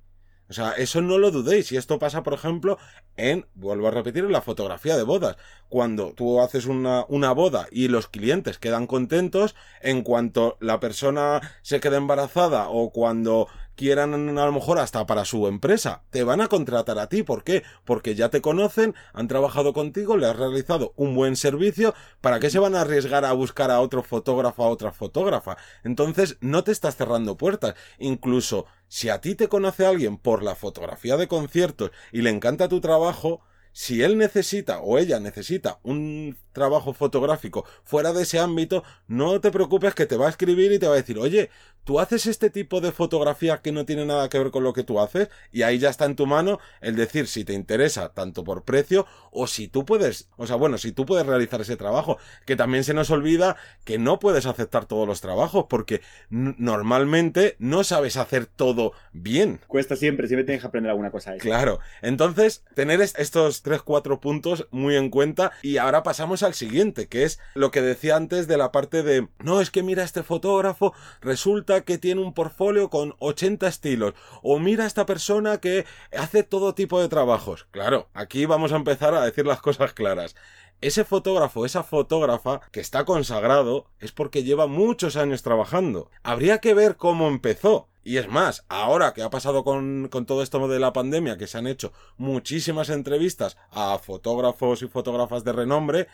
O 0.53 0.55
sea, 0.55 0.73
eso 0.73 1.01
no 1.01 1.17
lo 1.17 1.31
dudéis. 1.31 1.73
Y 1.73 1.79
esto 1.79 1.99
pasa, 1.99 2.23
por 2.23 2.35
ejemplo, 2.35 2.77
en, 3.17 3.47
vuelvo 3.55 3.89
a 3.89 3.91
repetir, 3.91 4.23
en 4.23 4.33
la 4.33 4.43
fotografía 4.43 4.99
de 4.99 5.03
bodas. 5.03 5.39
Cuando 5.71 6.13
tú 6.13 6.43
haces 6.43 6.67
una, 6.67 7.07
una 7.09 7.33
boda 7.33 7.69
y 7.71 7.89
los 7.89 8.07
clientes 8.07 8.59
quedan 8.59 8.87
contentos, 8.87 9.55
en 9.81 10.03
cuanto 10.03 10.59
la 10.61 10.79
persona 10.79 11.41
se 11.63 11.81
queda 11.81 11.97
embarazada 11.97 12.69
o 12.69 12.93
cuando 12.93 13.49
quieran 13.77 14.39
a 14.39 14.47
lo 14.47 14.53
mejor 14.53 14.79
hasta 14.79 15.07
para 15.07 15.25
su 15.25 15.47
empresa. 15.47 16.03
Te 16.11 16.25
van 16.25 16.41
a 16.41 16.49
contratar 16.49 16.99
a 16.99 17.09
ti. 17.09 17.23
¿Por 17.23 17.45
qué? 17.45 17.63
Porque 17.85 18.15
ya 18.15 18.29
te 18.29 18.41
conocen, 18.41 18.95
han 19.13 19.29
trabajado 19.29 19.73
contigo, 19.73 20.17
le 20.17 20.27
has 20.27 20.37
realizado 20.37 20.93
un 20.97 21.15
buen 21.15 21.37
servicio. 21.37 21.95
¿Para 22.21 22.41
qué 22.41 22.51
se 22.51 22.59
van 22.59 22.75
a 22.75 22.83
arriesgar 22.83 23.25
a 23.25 23.33
buscar 23.33 23.71
a 23.71 23.81
otro 23.81 24.03
fotógrafo, 24.03 24.65
a 24.65 24.69
otra 24.69 24.93
fotógrafa? 24.93 25.57
Entonces 25.85 26.37
no 26.41 26.65
te 26.65 26.73
estás 26.73 26.97
cerrando 26.97 27.37
puertas. 27.37 27.75
Incluso 27.99 28.67
si 28.89 29.09
a 29.09 29.21
ti 29.21 29.35
te 29.35 29.49
conoce 29.49 29.87
alguien 29.87 30.19
por 30.19 30.43
la 30.43 30.55
fotografía 30.55 31.17
de 31.17 31.29
conciertos 31.29 31.91
y 32.13 32.23
le 32.23 32.31
encanta 32.31 32.69
tu 32.69 32.81
trabajo, 32.81 33.41
si 33.73 34.03
él 34.03 34.19
necesita 34.19 34.81
o 34.81 34.99
ella 34.99 35.19
necesita 35.19 35.81
un 35.83 36.37
trabajo 36.53 36.93
fotográfico. 36.93 37.65
Fuera 37.85 38.13
de 38.13 38.23
ese 38.23 38.39
ámbito, 38.39 38.85
no 39.09 39.41
te 39.41 39.51
preocupes 39.51 39.95
que 39.95 40.07
te 40.07 40.17
va 40.17 40.27
a 40.27 40.31
escribir 40.31 40.73
y 40.73 40.79
te 40.79 40.87
va 40.87 40.95
a 40.95 40.97
decir, 40.97 41.19
oye, 41.19 41.51
tú 41.85 41.99
haces 41.99 42.27
este 42.27 42.51
tipo 42.51 42.81
de 42.81 42.93
fotografía 42.93 43.59
que 43.59 43.73
no 43.73 43.85
tiene 43.85 44.05
nada 44.05 44.29
que 44.29 44.39
ver 44.39 44.51
con 44.51 44.63
lo 44.63 44.73
que 44.73 44.85
tú 44.85 45.01
haces 45.01 45.29
y 45.51 45.63
ahí 45.63 45.79
ya 45.79 45.91
está 45.91 46.05
en 46.05 46.17
tu 46.17 46.27
mano 46.27 46.61
el 46.81 46.97
decir 46.97 47.27
si 47.27 47.45
te 47.45 47.53
interesa 47.53 48.13
tanto 48.13 48.45
por 48.45 48.65
precio 48.65 49.07
o 49.31 49.47
si 49.47 49.69
tú 49.69 49.85
puedes, 49.85 50.29
o 50.37 50.47
sea, 50.47 50.57
bueno, 50.57 50.79
si 50.79 50.93
tú 50.93 51.07
puedes 51.07 51.27
realizar 51.27 51.61
ese 51.61 51.77
trabajo, 51.77 52.19
que 52.47 52.57
también 52.57 52.85
se 52.85 52.95
nos 52.95 53.11
olvida 53.11 53.57
que 53.85 53.99
no 53.99 54.19
puedes 54.19 54.47
aceptar 54.47 54.87
todos 54.87 55.07
los 55.07 55.21
trabajos 55.21 55.67
porque 55.69 56.03
normalmente 56.31 57.57
no 57.59 57.85
sabes 57.85 58.17
hacer 58.17 58.47
todo 58.47 58.93
bien. 59.13 59.61
Cuesta 59.67 59.97
siempre, 59.97 60.29
siempre 60.29 60.45
tienes 60.45 60.63
que 60.63 60.69
aprender 60.69 60.91
alguna 60.91 61.11
cosa. 61.11 61.37
Claro, 61.37 61.81
entonces 62.01 62.65
tener 62.75 63.01
estos 63.01 63.63
tres, 63.63 63.83
cuatro 63.83 64.21
puntos 64.21 64.69
muy 64.71 64.97
en 64.97 65.11
cuenta. 65.11 65.53
Y 65.63 65.79
ahora 65.79 66.03
al 66.43 66.55
siguiente, 66.55 67.09
que 67.09 67.25
es 67.25 67.39
lo 67.55 67.71
que 67.71 67.83
decía 67.83 68.17
antes 68.17 68.47
de 68.47 68.57
la 68.57 68.73
parte 68.73 69.03
de, 69.03 69.29
no, 69.39 69.61
es 69.61 69.71
que 69.71 69.83
mira 69.83 70.05
este 70.05 70.23
fotógrafo, 70.23 70.95
resulta 71.21 71.83
que 71.83 71.99
tiene 71.99 72.21
un 72.21 72.35
portfolio 72.35 72.91
con 72.91 73.15
80 73.19 73.67
estilos, 73.67 74.15
o 74.43 74.59
mira 74.59 74.87
esta 74.87 75.07
persona 75.07 75.59
que 75.59 75.87
hace 76.17 76.43
todo 76.43 76.75
tipo 76.75 77.01
de 77.01 77.09
trabajos. 77.09 77.67
Claro, 77.71 78.09
aquí 78.15 78.47
vamos 78.47 78.73
a 78.73 78.77
empezar 78.77 79.15
a 79.15 79.25
decir 79.25 79.47
las 79.47 79.61
cosas 79.61 79.93
claras 79.93 80.35
ese 80.83 81.05
fotógrafo, 81.05 81.65
esa 81.65 81.85
fotógrafa 81.85 82.61
que 82.73 82.81
está 82.81 83.05
consagrado 83.05 83.87
es 84.01 84.13
porque 84.13 84.43
lleva 84.43 84.67
muchos 84.67 85.17
años 85.17 85.43
trabajando. 85.43 86.11
Habría 86.25 86.59
que 86.59 86.75
ver 86.75 86.97
cómo 86.97 87.29
empezó. 87.29 87.89
Y 88.05 88.17
es 88.17 88.29
más, 88.29 88.65
ahora 88.69 89.15
que 89.15 89.23
ha 89.23 89.31
pasado 89.31 89.63
con, 89.63 90.09
con, 90.09 90.27
todo 90.27 90.43
esto 90.43 90.67
de 90.67 90.81
la 90.81 90.93
pandemia, 90.93 91.39
que 91.39 91.47
se 91.47 91.57
han 91.59 91.69
hecho 91.69 91.93
muchísimas 92.17 92.91
entrevistas 92.91 93.57
a 93.71 93.97
fotógrafos 93.99 94.83
y 94.83 94.89
fotógrafas 94.89 95.45
de 95.45 95.53
renombre, 95.53 96.09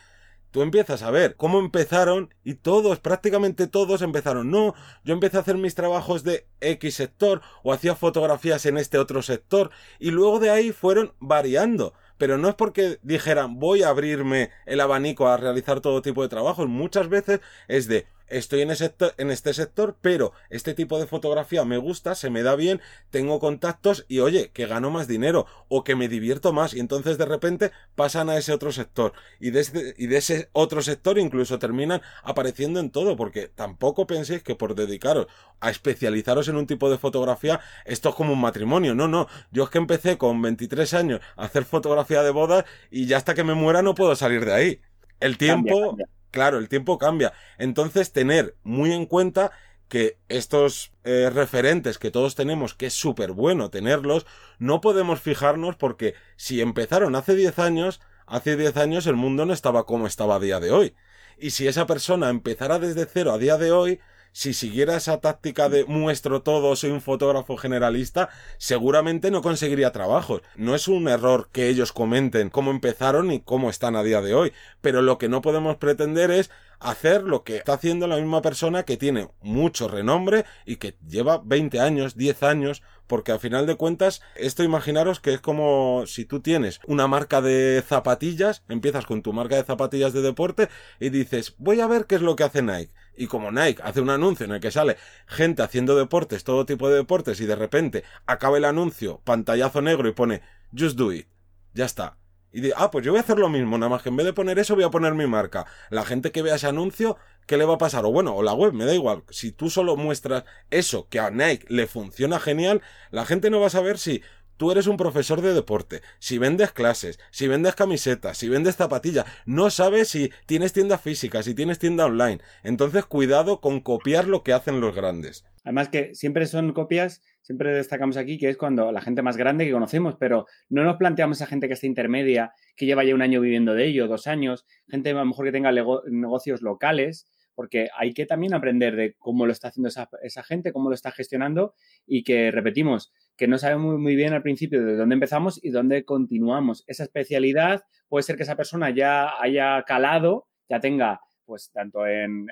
tú 0.51 0.61
empiezas 0.61 1.03
a 1.03 1.11
ver 1.11 1.35
cómo 1.35 1.59
empezaron 1.59 2.33
y 2.43 2.55
todos, 2.55 2.99
prácticamente 2.99 3.67
todos 3.67 4.01
empezaron. 4.01 4.49
No, 4.49 4.73
yo 5.03 5.13
empecé 5.13 5.37
a 5.37 5.41
hacer 5.41 5.57
mis 5.57 5.75
trabajos 5.75 6.23
de 6.23 6.47
X 6.61 6.95
sector 6.95 7.41
o 7.63 7.73
hacía 7.73 7.95
fotografías 7.95 8.65
en 8.65 8.77
este 8.77 8.97
otro 8.97 9.21
sector 9.21 9.71
y 9.99 10.11
luego 10.11 10.39
de 10.39 10.49
ahí 10.49 10.71
fueron 10.71 11.13
variando. 11.19 11.93
Pero 12.17 12.37
no 12.37 12.49
es 12.49 12.55
porque 12.55 12.99
dijeran 13.01 13.59
voy 13.59 13.83
a 13.83 13.89
abrirme 13.89 14.51
el 14.65 14.81
abanico 14.81 15.27
a 15.27 15.37
realizar 15.37 15.79
todo 15.79 16.01
tipo 16.01 16.21
de 16.21 16.29
trabajos. 16.29 16.67
Muchas 16.67 17.07
veces 17.07 17.39
es 17.67 17.87
de 17.87 18.07
estoy 18.29 18.61
en, 18.61 18.71
en 18.71 19.31
este 19.31 19.53
sector, 19.53 19.97
pero 20.01 20.33
este 20.49 20.73
tipo 20.73 20.99
de 20.99 21.07
fotografía 21.07 21.65
me 21.65 21.77
gusta, 21.77 22.15
se 22.15 22.29
me 22.29 22.43
da 22.43 22.55
bien, 22.55 22.81
tengo 23.09 23.39
contactos 23.39 24.05
y 24.07 24.19
oye, 24.19 24.51
que 24.51 24.65
gano 24.65 24.89
más 24.89 25.07
dinero 25.07 25.45
o 25.67 25.83
que 25.83 25.95
me 25.95 26.07
divierto 26.07 26.53
más. 26.53 26.73
Y 26.73 26.79
entonces 26.79 27.17
de 27.17 27.25
repente 27.25 27.71
pasan 27.95 28.29
a 28.29 28.37
ese 28.37 28.53
otro 28.53 28.71
sector. 28.71 29.13
Y 29.39 29.51
de, 29.51 29.95
y 29.97 30.07
de 30.07 30.17
ese 30.17 30.49
otro 30.53 30.81
sector 30.81 31.17
incluso 31.17 31.59
terminan 31.59 32.01
apareciendo 32.23 32.79
en 32.79 32.91
todo 32.91 33.15
porque 33.15 33.47
tampoco 33.47 34.07
penséis 34.07 34.43
que 34.43 34.55
por 34.55 34.75
dedicaros 34.75 35.27
a 35.59 35.69
especializaros 35.69 36.47
en 36.47 36.55
un 36.55 36.67
tipo 36.67 36.89
de 36.89 36.97
fotografía 36.97 37.59
esto 37.85 38.09
es 38.09 38.15
como 38.15 38.33
un 38.33 38.41
matrimonio, 38.41 38.95
no, 38.95 39.07
no, 39.07 39.27
yo 39.51 39.63
es 39.63 39.69
que 39.69 39.77
empecé 39.77 40.17
con 40.17 40.41
23 40.41 40.93
años 40.93 41.21
a 41.35 41.45
hacer 41.45 41.65
fotografía 41.65 42.23
de 42.23 42.31
bodas 42.31 42.65
y 42.91 43.05
ya 43.05 43.17
hasta 43.17 43.33
que 43.33 43.43
me 43.43 43.53
muera 43.53 43.81
no 43.81 43.95
puedo 43.95 44.15
salir 44.15 44.45
de 44.45 44.53
ahí. 44.53 44.81
El 45.19 45.37
tiempo, 45.37 45.97
claro, 46.31 46.57
el 46.57 46.69
tiempo 46.69 46.97
cambia. 46.97 47.33
Entonces, 47.57 48.11
tener 48.11 48.55
muy 48.63 48.93
en 48.93 49.05
cuenta 49.05 49.51
que 49.87 50.19
estos 50.29 50.93
eh, 51.03 51.29
referentes 51.33 51.97
que 51.97 52.11
todos 52.11 52.35
tenemos, 52.35 52.75
que 52.75 52.85
es 52.85 52.93
súper 52.93 53.31
bueno 53.31 53.69
tenerlos, 53.69 54.25
no 54.59 54.81
podemos 54.81 55.19
fijarnos 55.19 55.75
porque 55.75 56.13
si 56.35 56.61
empezaron 56.61 57.15
hace 57.15 57.35
10 57.35 57.57
años, 57.59 57.99
hace 58.27 58.55
10 58.55 58.77
años 58.77 59.07
el 59.07 59.15
mundo 59.15 59.45
no 59.45 59.53
estaba 59.53 59.85
como 59.85 60.05
estaba 60.05 60.35
a 60.35 60.39
día 60.39 60.59
de 60.59 60.71
hoy. 60.71 60.95
Y 61.39 61.51
si 61.51 61.67
esa 61.67 61.87
persona 61.87 62.29
empezara 62.29 62.79
desde 62.79 63.05
cero 63.05 63.31
a 63.31 63.37
día 63.37 63.57
de 63.57 63.71
hoy, 63.71 63.99
si 64.31 64.53
siguiera 64.53 64.95
esa 64.95 65.19
táctica 65.19 65.69
de 65.69 65.85
muestro 65.85 66.41
todo, 66.41 66.75
soy 66.75 66.91
un 66.91 67.01
fotógrafo 67.01 67.57
generalista, 67.57 68.29
seguramente 68.57 69.31
no 69.31 69.41
conseguiría 69.41 69.91
trabajos. 69.91 70.41
No 70.55 70.75
es 70.75 70.87
un 70.87 71.07
error 71.07 71.49
que 71.51 71.69
ellos 71.69 71.91
comenten 71.91 72.49
cómo 72.49 72.71
empezaron 72.71 73.31
y 73.31 73.41
cómo 73.41 73.69
están 73.69 73.95
a 73.95 74.03
día 74.03 74.21
de 74.21 74.33
hoy, 74.33 74.53
pero 74.81 75.01
lo 75.01 75.17
que 75.17 75.29
no 75.29 75.41
podemos 75.41 75.77
pretender 75.77 76.31
es 76.31 76.49
hacer 76.79 77.23
lo 77.23 77.43
que 77.43 77.57
está 77.57 77.73
haciendo 77.73 78.07
la 78.07 78.17
misma 78.17 78.41
persona 78.41 78.83
que 78.83 78.97
tiene 78.97 79.29
mucho 79.41 79.87
renombre 79.87 80.45
y 80.65 80.77
que 80.77 80.95
lleva 81.07 81.41
20 81.43 81.79
años, 81.79 82.15
10 82.15 82.43
años, 82.43 82.81
porque 83.07 83.31
al 83.31 83.39
final 83.39 83.65
de 83.65 83.75
cuentas, 83.75 84.21
esto 84.35 84.63
imaginaros 84.63 85.19
que 85.19 85.33
es 85.33 85.41
como 85.41 86.03
si 86.05 86.25
tú 86.25 86.41
tienes 86.41 86.79
una 86.87 87.07
marca 87.07 87.41
de 87.41 87.83
zapatillas, 87.85 88.63
empiezas 88.69 89.05
con 89.05 89.21
tu 89.21 89.33
marca 89.33 89.55
de 89.55 89.63
zapatillas 89.63 90.13
de 90.13 90.21
deporte 90.21 90.69
y 90.99 91.09
dices, 91.09 91.55
voy 91.57 91.81
a 91.81 91.87
ver 91.87 92.05
qué 92.05 92.15
es 92.15 92.21
lo 92.21 92.35
que 92.35 92.43
hace 92.43 92.61
Nike. 92.61 92.93
Y 93.19 93.27
como 93.27 93.51
Nike 93.51 93.81
hace 93.83 93.99
un 93.99 94.09
anuncio 94.09 94.45
en 94.45 94.53
el 94.53 94.61
que 94.61 94.71
sale 94.71 94.95
gente 95.27 95.61
haciendo 95.61 95.93
deportes, 95.97 96.45
todo 96.45 96.65
tipo 96.65 96.89
de 96.89 96.95
deportes, 96.95 97.41
y 97.41 97.45
de 97.45 97.57
repente 97.57 98.05
acaba 98.25 98.57
el 98.57 98.63
anuncio, 98.63 99.19
pantallazo 99.25 99.81
negro 99.81 100.07
y 100.07 100.13
pone, 100.13 100.41
just 100.71 100.97
do 100.97 101.11
it. 101.11 101.27
Ya 101.73 101.83
está. 101.83 102.15
Y 102.53 102.61
dice, 102.61 102.73
ah, 102.77 102.89
pues 102.89 103.03
yo 103.03 103.11
voy 103.11 103.17
a 103.17 103.21
hacer 103.21 103.37
lo 103.37 103.49
mismo, 103.49 103.77
nada 103.77 103.89
más 103.89 104.03
que 104.03 104.07
en 104.07 104.15
vez 104.15 104.25
de 104.25 104.31
poner 104.31 104.57
eso 104.57 104.73
voy 104.73 104.85
a 104.85 104.89
poner 104.89 105.15
mi 105.15 105.27
marca. 105.27 105.65
La 105.89 106.05
gente 106.05 106.31
que 106.31 106.41
vea 106.41 106.55
ese 106.55 106.67
anuncio, 106.67 107.17
¿qué 107.45 107.57
le 107.57 107.65
va 107.65 107.73
a 107.73 107.77
pasar? 107.77 108.05
O 108.05 108.11
bueno, 108.13 108.33
o 108.33 108.41
la 108.41 108.53
web, 108.53 108.71
me 108.71 108.85
da 108.85 108.95
igual. 108.95 109.23
Si 109.31 109.51
tú 109.51 109.69
solo 109.69 109.97
muestras 109.97 110.45
eso, 110.69 111.09
que 111.09 111.19
a 111.19 111.29
Nike 111.29 111.65
le 111.67 111.87
funciona 111.87 112.39
genial, 112.39 112.81
la 113.11 113.25
gente 113.25 113.49
no 113.49 113.59
va 113.59 113.67
a 113.67 113.71
saber 113.71 113.97
si 113.97 114.23
tú 114.59 114.71
eres 114.71 114.87
un 114.87 114.97
profesor 114.97 115.41
de 115.41 115.53
deporte, 115.53 116.01
si 116.19 116.37
vendes 116.37 116.73
clases, 116.73 117.17
si 117.31 117.47
vendes 117.47 117.75
camisetas, 117.75 118.37
si 118.37 118.49
vendes 118.49 118.75
zapatillas, 118.75 119.25
no 119.45 119.69
sabes 119.69 120.09
si 120.09 120.31
tienes 120.45 120.73
tienda 120.73 120.97
física, 120.97 121.41
si 121.41 121.55
tienes 121.55 121.79
tienda 121.79 122.05
online. 122.05 122.39
Entonces, 122.63 123.05
cuidado 123.05 123.61
con 123.61 123.79
copiar 123.79 124.27
lo 124.27 124.43
que 124.43 124.51
hacen 124.51 124.81
los 124.81 124.93
grandes. 124.93 125.45
Además 125.63 125.87
que 125.87 126.13
siempre 126.13 126.45
son 126.45 126.73
copias, 126.73 127.21
siempre 127.41 127.73
destacamos 127.73 128.17
aquí 128.17 128.37
que 128.37 128.49
es 128.49 128.57
cuando 128.57 128.91
la 128.91 129.01
gente 129.01 129.21
más 129.21 129.37
grande 129.37 129.65
que 129.65 129.71
conocemos, 129.71 130.17
pero 130.19 130.45
no 130.67 130.83
nos 130.83 130.97
planteamos 130.97 131.41
a 131.41 131.45
gente 131.45 131.67
que 131.67 131.75
está 131.75 131.87
intermedia, 131.87 132.51
que 132.75 132.85
lleva 132.85 133.05
ya 133.05 133.15
un 133.15 133.21
año 133.21 133.39
viviendo 133.39 133.73
de 133.73 133.85
ello, 133.85 134.09
dos 134.09 134.27
años, 134.27 134.65
gente 134.89 135.11
a 135.11 135.13
lo 135.13 135.25
mejor 135.25 135.45
que 135.45 135.51
tenga 135.53 135.71
negocios 135.71 136.61
locales, 136.61 137.27
porque 137.59 137.89
hay 137.93 138.13
que 138.13 138.25
también 138.25 138.53
aprender 138.53 138.95
de 138.95 139.15
cómo 139.17 139.45
lo 139.45 139.51
está 139.51 139.67
haciendo 139.67 139.89
esa, 139.89 140.43
gente, 140.43 140.71
cómo 140.71 140.87
lo 140.87 140.95
está 140.95 141.11
gestionando 141.11 141.73
y 142.07 142.23
que, 142.23 142.51
repetimos, 142.51 143.11
que 143.35 143.49
no 143.49 143.57
sabemos 143.57 143.99
muy, 143.99 144.15
bien 144.15 144.31
al 144.31 144.41
principio 144.41 144.81
de 144.81 144.95
dónde 144.95 145.15
empezamos 145.15 145.59
y 145.61 145.69
dónde 145.69 146.05
continuamos. 146.05 146.85
Esa 146.87 147.03
especialidad 147.03 147.83
puede 148.07 148.23
ser 148.23 148.37
que 148.37 148.43
esa 148.43 148.55
persona 148.55 148.91
ya 148.91 149.41
haya 149.41 149.83
calado, 149.83 150.47
ya 150.69 150.79
tenga 150.79 151.19
pues 151.43 151.69
tanto 151.73 152.07
en, 152.07 152.47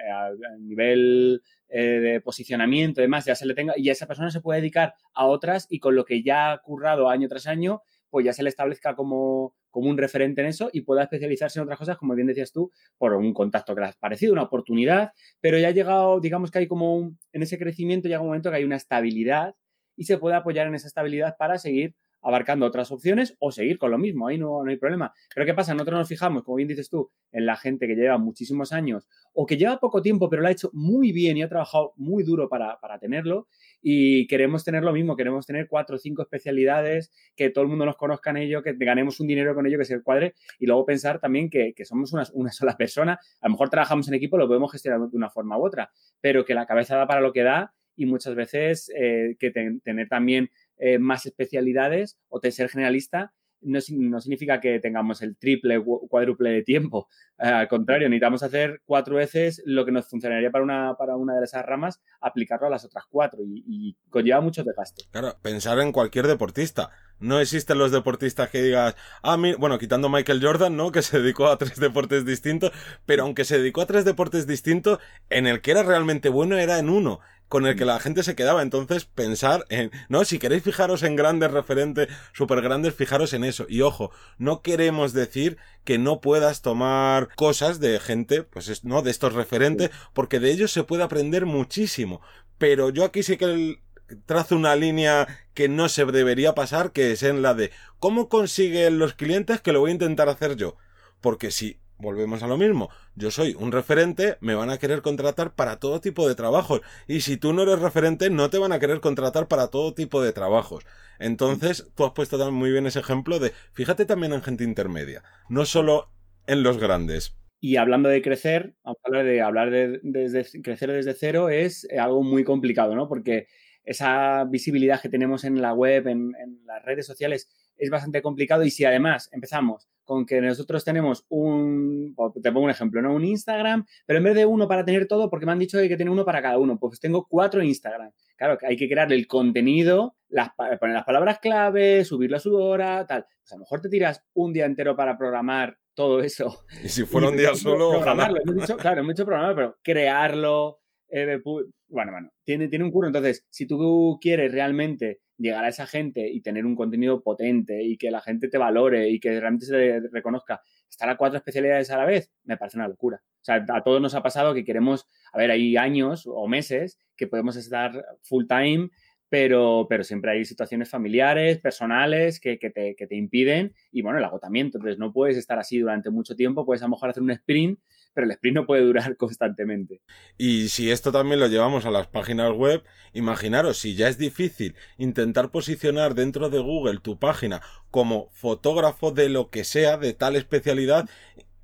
nivel 0.60 1.42
eh, 1.70 1.82
de 2.02 2.20
posicionamiento 2.20 3.00
y 3.00 3.04
demás, 3.04 3.24
ya 3.24 3.36
se 3.36 3.46
le 3.46 3.54
tenga, 3.54 3.76
y 3.78 3.90
esa 3.90 4.08
persona 4.08 4.30
se 4.30 4.42
puede 4.42 4.60
dedicar 4.60 4.94
a 5.14 5.26
otras 5.26 5.68
y 5.70 5.80
con 5.80 5.96
lo 5.96 6.04
que 6.04 6.22
ya 6.22 6.52
ha 6.52 6.58
currado 6.58 7.08
año 7.08 7.30
tras 7.30 7.48
año, 7.48 7.82
pues 8.10 8.26
ya 8.26 8.34
se 8.34 8.44
le 8.44 8.50
establezca 8.50 8.94
como, 8.94 9.56
como 9.70 9.90
un 9.90 9.98
referente 9.98 10.42
en 10.42 10.48
eso 10.48 10.70
y 10.72 10.82
pueda 10.82 11.04
especializarse 11.04 11.60
en 11.60 11.64
otras 11.64 11.80
cosas, 11.80 11.98
como 11.98 12.16
bien 12.16 12.28
decías 12.28 12.52
tú, 12.52 12.72
por 12.98 13.14
un 13.14 13.34
contacto 13.34 13.76
que 13.76 13.82
le 13.82 13.88
ha 13.88 13.94
parecido, 13.94 14.34
una 14.34 14.44
oportunidad, 14.44 15.12
pero 15.42 15.58
ya 15.58 15.70
ha 15.70 15.72
llegado, 15.72 16.20
digamos 16.20 16.52
que 16.52 16.60
hay 16.60 16.68
como 16.68 16.96
un, 16.96 17.20
en 17.34 17.44
ese 17.44 17.58
crecimiento 17.58 18.08
llega 18.08 18.22
un 18.22 18.28
momento 18.28 18.50
que 18.50 18.58
hay 18.58 18.64
una 18.64 18.76
estabilidad 18.76 19.56
y 19.96 20.06
se 20.06 20.18
puede 20.18 20.36
apoyar 20.36 20.68
en 20.68 20.76
esa 20.76 20.88
estabilidad 20.88 21.36
para 21.38 21.58
seguir 21.58 21.96
abarcando 22.22 22.66
otras 22.66 22.92
opciones 22.92 23.36
o 23.40 23.52
seguir 23.52 23.78
con 23.78 23.92
lo 23.92 23.98
mismo, 23.98 24.28
ahí 24.28 24.38
no, 24.38 24.64
no, 24.64 24.70
hay 24.70 24.78
problema. 24.78 25.14
Pero 25.34 25.46
¿qué 25.46 25.54
pasa? 25.54 25.74
Nosotros 25.74 26.00
nos 26.00 26.08
fijamos, 26.08 26.44
como 26.44 26.58
bien 26.58 26.68
dices 26.68 26.90
tú, 26.90 27.12
en 27.32 27.46
la 27.46 27.56
gente 27.56 27.88
que 27.88 27.96
lleva 27.96 28.18
muchísimos 28.18 28.74
años 28.74 29.08
o 29.34 29.46
que 29.46 29.58
lleva 29.58 29.80
poco 29.80 30.02
tiempo, 30.02 30.30
pero 30.30 30.42
lo 30.42 30.48
ha 30.48 30.52
hecho 30.52 30.70
muy 30.74 31.12
bien 31.12 31.38
y 31.38 31.44
ha 31.44 31.50
trabajado 31.50 31.94
muy 31.96 32.24
duro 32.24 32.50
para, 32.50 32.80
para 32.80 33.00
tenerlo 33.00 33.48
y 33.82 34.28
queremos 34.28 34.64
tener 34.64 34.84
lo 34.84 34.94
mismo, 34.94 35.16
queremos 35.16 35.46
tener 35.46 35.68
cuatro 35.68 35.96
o 35.96 36.00
cinco 36.00 36.22
especialidades, 36.22 37.12
que 37.36 37.50
todo 37.50 37.64
el 37.64 37.70
mundo 37.70 37.86
nos 37.86 37.98
conozca 37.98 38.32
en 38.32 38.38
ello, 38.38 38.64
que 38.64 38.74
ganemos 38.74 39.20
un 39.20 39.28
dinero 39.28 39.56
con 39.56 39.66
ello, 39.66 39.78
que 39.78 39.86
se 39.86 40.02
cuadre 40.02 40.36
y 40.60 40.66
luego 40.66 40.86
pensar 40.86 41.20
también 41.20 41.50
que, 41.50 41.74
que 41.74 41.86
somos 41.86 42.14
una, 42.14 42.26
una, 42.34 42.52
sola 42.52 42.76
persona. 42.76 43.20
A 43.42 43.48
lo 43.48 43.52
mejor 43.52 43.70
trabajamos 43.70 44.08
en 44.08 44.16
equipo, 44.16 44.38
lo 44.38 44.48
podemos 44.48 44.72
gestionar 44.72 45.00
de 45.00 45.18
una 45.18 45.30
forma 45.30 45.58
u 45.58 45.66
otra, 45.66 45.92
pero 46.22 46.46
que 46.46 46.54
la 46.54 46.66
cabeza 46.66 46.98
da 46.98 47.08
para 47.08 47.22
lo 47.22 47.34
que 47.34 47.44
da 47.44 47.74
y 47.96 48.06
muchas 48.06 48.36
veces 48.36 48.92
eh, 48.96 49.36
que 49.40 49.52
te, 49.52 49.80
tener 49.84 50.08
también 50.08 50.50
eh, 50.78 51.00
más 51.00 51.26
especialidades 51.26 52.20
o 52.30 52.40
ser 52.40 52.70
generalista 52.70 53.34
no, 53.62 54.22
significa 54.22 54.60
que 54.60 54.80
tengamos 54.80 55.22
el 55.22 55.38
triple, 55.38 55.82
cuádruple 55.84 56.52
de 56.52 56.64
tiempo. 56.64 57.08
Eh, 57.40 57.48
al 57.48 57.68
contrario, 57.68 58.10
necesitamos 58.10 58.44
hacer 58.44 58.82
cuatro 58.86 59.16
veces 59.16 59.62
lo 59.66 59.86
que 59.86 59.92
nos 59.92 60.08
funcionaría 60.10 60.52
para 60.52 60.64
una, 60.64 60.96
para 60.98 61.16
una 61.16 61.36
de 61.36 61.46
esas 61.46 61.66
ramas, 61.66 62.02
aplicarlo 62.22 62.68
a 62.68 62.70
las 62.70 62.86
otras 62.86 63.06
cuatro 63.10 63.40
y, 63.44 63.96
conlleva 64.10 64.42
mucho 64.42 64.64
desgaste. 64.64 65.04
Claro, 65.12 65.36
pensar 65.42 65.80
en 65.80 65.92
cualquier 65.92 66.28
deportista. 66.28 66.90
No 67.20 67.40
existen 67.40 67.80
los 67.80 67.92
deportistas 67.92 68.50
que 68.50 68.62
digas, 68.62 68.96
ah, 69.24 69.38
bueno, 69.58 69.80
quitando 69.80 70.08
Michael 70.08 70.44
Jordan, 70.44 70.78
¿no? 70.78 70.92
Que 70.92 71.02
se 71.02 71.20
dedicó 71.20 71.48
a 71.48 71.58
tres 71.58 71.80
deportes 71.80 72.26
distintos, 72.26 72.72
pero 73.06 73.24
aunque 73.24 73.44
se 73.44 73.58
dedicó 73.58 73.82
a 73.82 73.88
tres 73.88 74.06
deportes 74.06 74.48
distintos, 74.48 75.00
en 75.30 75.48
el 75.48 75.62
que 75.62 75.72
era 75.72 75.84
realmente 75.84 76.30
bueno 76.30 76.58
era 76.58 76.80
en 76.80 76.90
uno 76.90 77.20
con 77.48 77.66
el 77.66 77.76
que 77.76 77.86
la 77.86 78.00
gente 78.00 78.24
se 78.24 78.36
quedaba. 78.36 78.62
Entonces, 78.62 79.06
pensar 79.06 79.66
en, 79.70 79.92
no, 80.10 80.26
si 80.26 80.40
queréis 80.40 80.64
fijaros 80.64 81.04
en 81.04 81.16
grandes 81.16 81.52
referentes, 81.52 82.10
súper 82.34 82.62
grandes, 82.62 82.96
fijaros 82.96 83.34
en 83.34 83.44
eso. 83.44 83.66
Y 83.70 83.82
ojo, 83.82 84.12
no 84.38 84.62
queremos 84.62 85.14
decir 85.14 85.58
que 85.84 85.98
no 85.98 86.22
puedas 86.22 86.62
tomar 86.62 87.30
cosas 87.36 87.80
de 87.80 88.00
gente, 88.00 88.44
pues, 88.44 88.84
no, 88.84 89.02
de 89.02 89.12
estos 89.12 89.34
referentes, 89.34 89.92
porque 90.14 90.40
de 90.40 90.52
ellos 90.52 90.72
se 90.72 90.84
puede 90.84 91.04
aprender 91.04 91.46
muchísimo. 91.46 92.22
Pero 92.58 92.90
yo 92.90 93.06
aquí 93.06 93.24
sí 93.24 93.38
que 93.38 93.46
el, 93.46 93.80
trazo 94.26 94.56
una 94.56 94.76
línea 94.76 95.28
que 95.54 95.70
no 95.70 95.90
se 95.90 96.06
debería 96.06 96.56
pasar, 96.56 96.92
que 96.92 97.12
es 97.12 97.24
en 97.24 97.42
la 97.42 97.54
de 97.54 97.72
cómo 98.00 98.30
consiguen 98.30 99.00
los 99.00 99.14
clientes 99.14 99.62
que 99.62 99.74
lo 99.74 99.80
voy 99.80 99.92
a 99.92 99.94
intentar 99.94 100.30
hacer 100.30 100.56
yo. 100.56 100.76
Porque 101.22 101.52
si 101.52 101.80
volvemos 101.98 102.44
a 102.44 102.48
lo 102.48 102.58
mismo. 102.58 102.90
Yo 103.16 103.32
soy 103.32 103.56
un 103.60 103.72
referente, 103.72 104.38
me 104.40 104.56
van 104.56 104.70
a 104.70 104.78
querer 104.78 105.02
contratar 105.02 105.54
para 105.56 105.80
todo 105.80 106.02
tipo 106.02 106.28
de 106.28 106.36
trabajos. 106.36 106.82
Y 107.08 107.22
si 107.22 107.38
tú 107.38 107.54
no 107.54 107.64
eres 107.64 107.80
referente, 107.80 108.30
no 108.30 108.50
te 108.50 108.58
van 108.58 108.72
a 108.72 108.80
querer 108.80 109.00
contratar 109.00 109.48
para 109.48 109.68
todo 109.68 109.94
tipo 109.94 110.22
de 110.22 110.34
trabajos. 110.34 110.86
Entonces, 111.20 111.92
tú 111.96 112.06
has 112.06 112.12
puesto 112.12 112.38
también 112.38 112.56
muy 112.56 112.72
bien 112.72 112.86
ese 112.86 113.00
ejemplo 113.00 113.40
de, 113.40 113.52
fíjate 113.74 114.06
también 114.06 114.34
en 114.34 114.44
gente 114.44 114.64
intermedia, 114.64 115.24
no 115.50 115.66
solo 115.66 116.12
en 116.46 116.64
los 116.64 116.78
grandes. 116.78 117.36
Y 117.60 117.78
hablando 117.78 118.10
de 118.10 118.22
crecer, 118.22 118.76
hablar 118.84 119.26
de 119.26 119.42
hablar 119.42 119.72
de, 119.72 120.00
desde, 120.04 120.62
crecer 120.62 120.92
desde 120.92 121.16
cero 121.16 121.50
es 121.50 121.88
algo 121.98 122.22
muy 122.22 122.44
complicado, 122.44 122.96
¿no? 122.96 123.08
Porque 123.08 123.48
esa 123.84 124.44
visibilidad 124.46 125.02
que 125.02 125.10
tenemos 125.10 125.44
en 125.44 125.60
la 125.62 125.74
web, 125.74 126.08
en 126.08 126.34
las 126.66 126.84
redes 126.86 127.08
sociales, 127.08 127.50
es 127.78 127.90
bastante 127.90 128.22
complicado. 128.22 128.64
Y 128.64 128.72
si 128.72 128.86
además 128.86 129.30
empezamos 129.32 129.88
con 130.08 130.26
que 130.26 130.40
nosotros 130.40 130.86
tenemos 130.86 131.26
un, 131.28 132.16
te 132.42 132.52
pongo 132.52 132.66
un 132.66 132.72
ejemplo, 132.72 133.02
¿no? 133.02 133.14
Un 133.14 133.26
Instagram, 133.26 133.86
pero 134.06 134.20
en 134.20 134.24
vez 134.24 134.36
de 134.36 134.46
uno 134.46 134.66
para 134.66 134.86
tener 134.86 135.06
todo, 135.06 135.30
porque 135.30 135.46
me 135.46 135.52
han 135.52 135.60
dicho 135.60 135.78
que 135.78 135.84
hay 135.84 135.90
que 135.90 135.98
tener 135.98 136.12
uno 136.12 136.24
para 136.24 136.42
cada 136.42 136.58
uno, 136.58 136.80
pues 136.80 137.00
tengo 137.02 137.28
cuatro 137.28 137.62
Instagram. 137.62 138.12
Claro, 138.38 138.58
hay 138.62 138.78
que 138.78 138.88
crear 138.88 139.12
el 139.12 139.28
contenido, 139.28 140.16
las, 140.30 140.52
poner 140.56 140.96
las 140.96 141.04
palabras 141.04 141.40
clave, 141.40 142.06
subirlo 142.06 142.38
a 142.38 142.40
su 142.40 142.56
hora, 142.56 143.06
tal. 143.06 143.26
Pues 143.42 143.52
a 143.52 143.56
lo 143.56 143.60
mejor 143.60 143.82
te 143.82 143.90
tiras 143.90 144.24
un 144.34 144.54
día 144.54 144.66
entero 144.66 144.96
para 144.96 145.18
programar 145.18 145.78
todo 145.94 146.22
eso. 146.22 146.64
Y 146.84 146.88
si 146.88 147.04
fuera 147.04 147.28
un 147.28 147.36
día 147.36 147.54
solo, 147.54 147.92
programarlo. 147.92 148.40
Hemos 148.42 148.56
dicho, 148.56 148.78
claro, 148.78 149.02
hemos 149.02 149.14
dicho 149.14 149.26
programar, 149.26 149.56
pero 149.56 149.78
crearlo, 149.84 150.80
eh, 151.10 151.42
bueno, 151.44 152.12
bueno, 152.14 152.30
tiene, 152.46 152.70
tiene 152.70 152.86
un 152.86 152.92
curso. 152.92 153.08
Entonces, 153.08 153.46
si 153.50 153.68
tú 153.68 154.18
quieres 154.22 154.54
realmente 154.54 155.20
llegar 155.38 155.64
a 155.64 155.70
esa 155.70 155.86
gente 155.86 156.28
y 156.30 156.42
tener 156.42 156.66
un 156.66 156.76
contenido 156.76 157.22
potente 157.22 157.84
y 157.84 157.98
que 157.98 158.12
la 158.12 158.22
gente 158.22 158.48
te 158.48 158.58
valore 158.58 159.10
y 159.10 159.20
que 159.20 159.40
realmente 159.40 159.66
se 159.66 160.02
reconozca, 160.12 160.62
estar 160.90 161.10
a 161.10 161.18
cuatro 161.18 161.38
especialidades 161.38 161.92
a 161.92 161.98
la 161.98 162.06
vez, 162.06 162.32
me 162.44 162.58
parece 162.58 162.78
una 162.78 162.88
locura. 162.88 163.22
O 163.24 163.44
sea, 163.44 163.66
a 163.74 163.84
todos 163.84 164.02
nos 164.02 164.16
ha 164.16 164.24
pasado 164.24 164.54
que 164.54 164.66
queremos, 164.66 165.08
a 165.32 165.38
ver, 165.38 165.52
hay 165.52 165.78
años 165.78 166.24
o 166.28 166.48
meses 166.48 167.00
que 167.16 167.28
podemos 167.28 167.56
estar 167.56 168.06
full 168.24 168.46
time 168.48 168.90
pero, 169.30 169.88
pero 169.90 170.04
siempre 170.04 170.32
hay 170.32 170.46
situaciones 170.46 170.90
familiares, 170.90 171.60
personales 171.60 172.40
que, 172.40 172.58
que, 172.60 172.70
te, 172.70 172.96
que, 172.96 173.08
te, 173.08 173.16
impiden 173.16 173.74
y 173.92 174.02
bueno, 174.02 174.20
el 174.20 174.24
agotamiento. 174.24 174.78
Entonces 174.78 175.00
no 175.00 175.12
puedes 175.12 175.38
estar 175.38 175.60
así 175.60 175.80
durante 175.80 176.10
mucho 176.10 176.36
tiempo, 176.36 176.66
puedes 176.66 176.82
a 176.82 176.86
lo 176.86 176.92
mejor 176.92 177.10
hacer 177.10 177.24
un 177.24 177.32
sprint, 177.32 177.80
pero 178.18 178.26
el 178.26 178.32
sprint 178.32 178.56
no 178.56 178.66
puede 178.66 178.82
durar 178.82 179.16
constantemente. 179.18 180.02
Y 180.40 180.70
si 180.70 180.90
esto 180.90 181.12
también 181.12 181.40
lo 181.40 181.46
llevamos 181.46 181.86
a 181.86 181.92
las 181.92 182.08
páginas 182.08 182.52
web, 182.52 182.84
imaginaros, 183.14 183.78
si 183.78 183.94
ya 183.94 184.08
es 184.08 184.18
difícil 184.18 184.74
intentar 184.98 185.52
posicionar 185.52 186.16
dentro 186.16 186.50
de 186.50 186.58
Google 186.58 186.98
tu 187.00 187.20
página 187.20 187.62
como 187.92 188.30
fotógrafo 188.32 189.12
de 189.12 189.30
lo 189.30 189.52
que 189.52 189.64
sea, 189.64 189.98
de 189.98 190.14
tal 190.14 190.36
especialidad, 190.36 191.08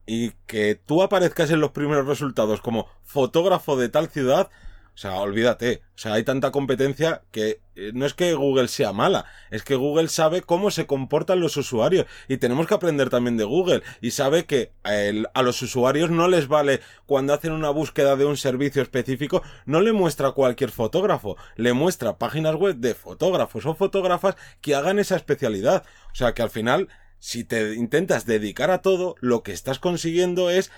y 0.06 0.34
que 0.46 0.76
tú 0.76 1.02
aparezcas 1.02 1.50
en 1.50 1.60
los 1.60 1.72
primeros 1.72 2.06
resultados 2.06 2.62
como 2.62 2.86
fotógrafo 3.02 3.76
de 3.76 3.90
tal 3.90 4.10
ciudad, 4.10 4.52
o 4.96 4.98
sea, 4.98 5.16
olvídate. 5.16 5.82
O 5.96 5.98
sea, 5.98 6.14
hay 6.14 6.24
tanta 6.24 6.52
competencia 6.52 7.24
que 7.32 7.62
eh, 7.76 7.92
no 7.96 8.06
es 8.06 8.14
que 8.14 8.36
Google 8.36 8.68
sea 8.68 8.94
mala, 8.94 9.26
es 9.50 9.64
que 9.64 9.76
Google 9.76 10.08
sabe 10.08 10.42
cómo 10.42 10.70
se 10.70 10.86
comportan 10.86 11.40
los 11.40 11.58
usuarios 11.58 12.06
y 12.28 12.38
tenemos 12.38 12.68
que 12.68 12.76
aprender 12.76 13.10
también 13.10 13.36
de 13.36 13.44
Google 13.44 13.82
y 14.02 14.12
sabe 14.12 14.46
que 14.46 14.72
a, 14.84 15.42
los 15.42 15.62
usuarios 15.64 16.12
no 16.12 16.28
les 16.28 16.48
vale 16.48 16.82
cuando 17.08 17.34
hacen 17.34 17.54
una 17.54 17.72
búsqueda 17.72 18.16
de 18.16 18.26
un 18.26 18.38
servicio 18.38 18.84
específico, 18.84 19.42
no 19.66 19.82
le 19.82 19.94
muestra 19.94 20.32
cualquier 20.32 20.70
fotógrafo, 20.70 21.38
le 21.56 21.74
muestra 21.74 22.20
páginas 22.20 22.56
web 22.56 22.76
de 22.76 22.94
fotógrafos 22.94 23.66
o 23.66 23.74
fotógrafas 23.74 24.36
que 24.62 24.76
hagan 24.76 25.00
esa 25.00 25.16
especialidad. 25.16 25.84
O 26.12 26.16
sea, 26.16 26.36
que 26.36 26.44
al 26.44 26.52
final 26.52 26.88
si 27.18 27.46
te 27.46 27.76
intentas 27.76 28.26
dedicar 28.26 28.70
a 28.70 28.82
todo, 28.82 29.16
lo 29.22 29.44
que 29.44 29.54
estás 29.54 29.80
consiguiendo 29.80 30.50
es 30.50 30.72